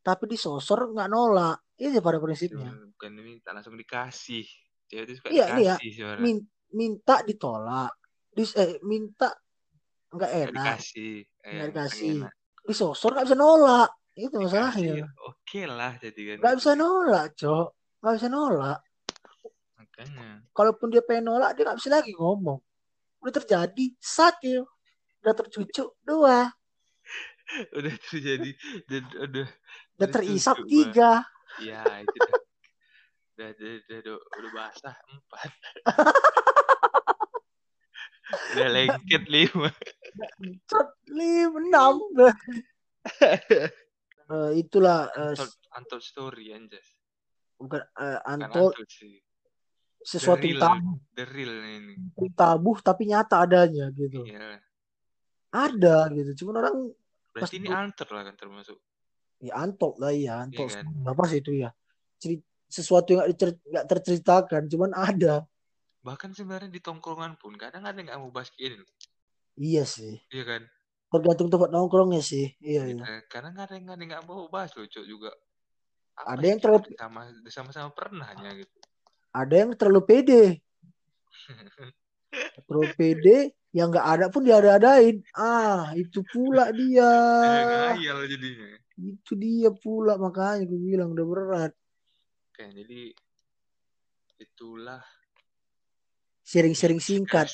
tapi 0.00 0.24
disosor 0.26 0.88
nggak 0.90 1.06
nolak. 1.06 1.60
Itu 1.76 2.00
pada 2.00 2.16
prinsipnya. 2.16 2.72
bukan 2.90 3.12
minta 3.20 3.52
langsung 3.52 3.76
dikasih 3.76 4.42
cewek 4.88 5.04
itu 5.04 5.12
suka 5.20 5.28
Iya, 5.28 5.46
iya. 5.54 5.74
dikasih 5.76 5.90
sebenarnya 5.92 6.22
Min- 6.24 6.48
minta 6.72 7.20
ditolak, 7.20 7.92
dis 8.32 8.56
eh, 8.56 8.80
minta 8.82 9.30
nggak 10.08 10.30
Nggak 10.32 10.42
enak, 10.48 10.64
dikasih 10.74 11.12
eh, 11.44 11.52
nggak 11.52 11.68
dikasih. 11.70 12.14
enak. 12.18 12.32
disosor 12.64 13.10
nggak 13.12 13.26
bisa 13.28 13.36
nolak. 13.36 13.90
Itu 14.14 14.38
masalahnya. 14.38 15.10
oke 15.26 15.60
lah 15.66 15.98
jadi 15.98 16.14
kan 16.14 16.36
Nggak 16.38 16.54
bisa 16.62 16.72
nolak, 16.78 17.26
cok. 17.34 17.68
Nggak 17.98 18.14
bisa 18.14 18.28
nolak. 18.30 18.78
makanya 19.74 20.28
Kalaupun 20.54 20.86
dia 20.94 21.02
pengen 21.02 21.34
nolak, 21.34 21.58
dia 21.58 21.66
nggak 21.66 21.78
bisa 21.82 21.90
lagi 21.90 22.14
ngomong. 22.14 22.62
Udah 23.18 23.34
terjadi 23.34 23.84
satu, 23.98 24.70
udah 25.24 25.34
tercucuk 25.34 25.98
dua, 26.06 26.54
udah 27.78 27.94
terjadi 28.10 28.50
dan 28.88 29.04
udah 29.18 29.46
udah 29.98 30.08
terisap 30.10 30.56
tiga. 30.68 31.24
ya 31.62 31.82
itu 32.02 32.18
dah 32.18 32.40
udah 33.34 33.50
udah 33.50 33.54
udah, 33.54 33.98
udah, 33.98 34.18
udah 34.18 34.50
basah 34.54 34.96
empat 35.06 35.50
udah 38.54 38.68
lengket 38.74 39.24
lima 39.30 39.70
Cet, 40.70 40.88
lima, 41.10 41.58
enam. 41.58 41.98
Eh, 44.24 44.64
itulah 44.64 45.12
eh, 45.12 45.36
untold, 45.36 45.52
untold 45.76 46.04
story 46.04 46.56
anjas 46.56 46.96
bukan 47.60 47.84
eh, 48.00 48.16
bukan 48.16 48.40
antol 48.48 48.72
untold 48.72 48.88
sih 48.88 49.20
sesuatu 50.00 50.48
The 50.48 50.48
real, 50.48 50.60
tabu, 50.64 50.90
the 51.12 51.24
real 51.28 51.54
ini 51.60 51.94
tabu 52.32 52.70
tapi 52.80 53.02
nyata 53.12 53.44
adanya 53.44 53.92
gitu. 53.92 54.24
iya 54.24 54.60
Ada 55.52 56.08
gitu. 56.10 56.44
Cuman 56.44 56.54
orang 56.64 56.76
berarti 57.36 57.60
ini 57.60 57.68
antar 57.68 58.08
lah 58.10 58.22
kan 58.26 58.34
termasuk 58.34 58.80
ya 59.44 59.52
antol 59.60 59.92
lah 60.00 60.10
ya, 60.16 60.40
antol. 60.40 60.72
Iya 60.72 60.80
kan? 60.80 60.84
Apa 61.04 61.22
sih 61.28 61.38
itu 61.44 61.52
ya? 61.60 61.70
Ceri- 62.16 62.44
sesuatu 62.64 63.12
yang 63.12 63.28
nggak 63.28 63.86
terceritakan, 63.86 64.66
cuman 64.72 64.90
ada. 64.96 65.44
bahkan 66.04 66.36
sebenarnya 66.36 66.68
di 66.68 66.84
tongkrongan 66.84 67.40
pun 67.40 67.56
kadang 67.56 67.84
ada 67.88 67.96
yang 67.96 68.12
nggak 68.12 68.20
mau 68.20 68.28
bahas 68.28 68.52
ini. 68.60 68.76
Iya 69.56 69.84
sih. 69.88 70.20
iya 70.32 70.44
kan 70.44 70.62
Tergantung 71.14 71.46
tempat 71.46 71.70
nongkrongnya 71.70 72.18
sih. 72.18 72.58
Iya, 72.58 72.90
iya. 72.90 73.22
Kadang 73.30 73.54
ada 73.54 73.70
yang 73.78 73.86
ada 73.86 74.02
yang 74.02 74.10
nggak 74.18 74.24
mau 74.26 74.50
bahas 74.50 74.74
cok 74.74 75.06
juga 75.06 75.30
Ada 76.18 76.42
sih 76.42 76.50
yang 76.50 76.58
terlalu- 76.58 76.90
sama 76.98 77.20
sama-sama 77.46 77.90
pernahnya 77.94 78.50
gitu 78.58 78.74
Ada 79.30 79.54
yang 79.62 79.70
terlalu 79.78 80.02
pede. 80.02 80.42
Terlalu 82.66 82.90
pede 82.98 83.36
yang 83.70 83.94
nggak 83.94 84.06
ada 84.06 84.26
pun 84.30 84.42
diada-adain. 84.42 85.22
Ah, 85.34 85.94
itu 85.94 86.26
pula 86.26 86.74
dia. 86.74 87.06
Ngayal 88.02 88.26
jadinya 88.26 88.78
Itu 88.98 89.38
dia 89.38 89.70
pula 89.70 90.18
makanya 90.18 90.66
gue 90.66 90.78
bilang 90.82 91.14
udah 91.14 91.26
berat. 91.26 91.72
Oke, 92.50 92.62
jadi 92.74 93.14
itulah 94.42 95.02
Sharing-sharing 96.44 97.00
yang 97.00 97.08
singkat. 97.24 97.48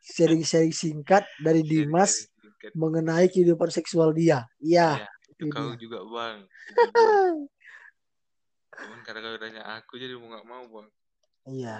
Sharing-sharing 0.00 0.70
singkat 0.70 1.24
dari 1.38 1.60
Sharing-sharing 1.60 1.88
Dimas 1.90 2.12
singkat. 2.38 2.70
mengenai 2.74 3.26
kehidupan 3.26 3.68
seksual 3.68 4.10
dia. 4.12 4.46
Iya, 4.58 5.06
Itu 5.30 5.46
itu 5.46 5.54
kau 5.54 5.70
dia. 5.70 5.78
juga 5.78 5.98
bang. 6.04 6.36
Cuman 8.72 9.00
karena 9.02 9.20
kau 9.20 9.38
tanya 9.38 9.62
aku 9.76 9.92
jadi 9.96 10.14
mau 10.14 10.30
nggak 10.30 10.46
mau 10.46 10.64
bang. 10.68 10.88
Iya. 11.48 11.78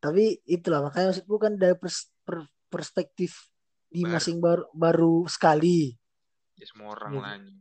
Tapi 0.00 0.40
itulah 0.44 0.80
makanya 0.80 1.12
maksudku 1.12 1.36
kan 1.36 1.56
dari 1.56 1.76
pers- 1.76 2.08
per- 2.24 2.48
perspektif 2.72 3.50
Dimas 3.86 4.22
Baru. 4.22 4.30
yang 4.30 4.38
baru 4.40 4.62
baru 4.72 5.14
sekali. 5.26 5.92
Ya 6.56 6.64
semua 6.64 6.94
orang 6.94 7.12
lah 7.18 7.34
ini. 7.36 7.52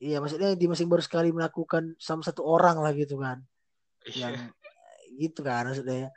Iya, 0.00 0.20
maksudnya 0.20 0.52
Dimas 0.54 0.78
yang 0.78 0.88
baru 0.88 1.00
sekali 1.00 1.32
melakukan 1.32 1.96
sama 1.98 2.20
satu 2.20 2.44
orang 2.44 2.78
lah 2.80 2.92
gitu 2.92 3.18
kan. 3.18 3.42
Iya. 4.04 4.32
Yang 4.32 4.54
gitu 5.18 5.40
kan 5.40 5.66
maksudnya. 5.66 6.08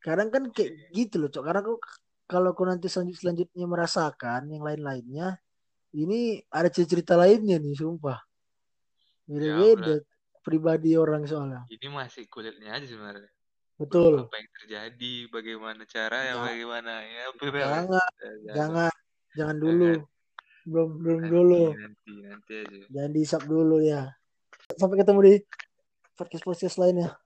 Kadang 0.00 0.28
kan 0.32 0.42
kayak 0.48 0.90
gitu 0.92 1.20
loh, 1.20 1.28
Cok. 1.28 1.44
Karena 1.44 1.60
aku 1.60 1.74
kalau 2.24 2.54
aku 2.56 2.62
nanti 2.64 2.86
selanjut 2.88 3.20
selanjutnya 3.20 3.66
merasakan 3.66 4.48
yang 4.48 4.62
lain-lainnya, 4.64 5.36
ini 5.96 6.40
ada 6.48 6.70
cerita 6.70 7.18
lainnya 7.18 7.58
nih, 7.58 7.74
sumpah. 7.76 8.18
Beda-beda 9.26 10.00
pribadi 10.40 10.96
orang 10.96 11.28
soalnya. 11.28 11.68
Ini 11.68 11.86
masih 11.92 12.26
kulitnya 12.26 12.80
aja 12.80 12.86
sebenarnya. 12.86 13.30
Betul. 13.80 14.28
Apa 14.28 14.36
yang 14.36 14.50
terjadi, 14.60 15.14
bagaimana 15.32 15.82
cara 15.88 16.18
ya, 16.20 16.34
bagaimana 16.36 16.92
ya. 17.00 17.24
Jangan, 17.40 17.84
Jangan. 17.88 18.54
jangan, 18.54 18.92
jangan 19.36 19.56
dulu. 19.56 19.90
Jangan. 19.96 20.18
Belum, 20.68 20.90
belum 21.00 21.18
Nanti, 21.24 21.32
dulu. 21.32 21.62
Nanti, 21.72 22.12
nanti 22.20 22.52
aja. 22.60 22.76
Jangan 22.92 23.10
dihisap 23.16 23.42
dulu 23.48 23.76
ya. 23.80 24.02
Sampai 24.76 24.96
ketemu 25.00 25.20
di 25.24 25.34
podcast-podcast 26.20 26.76
lainnya. 26.76 27.16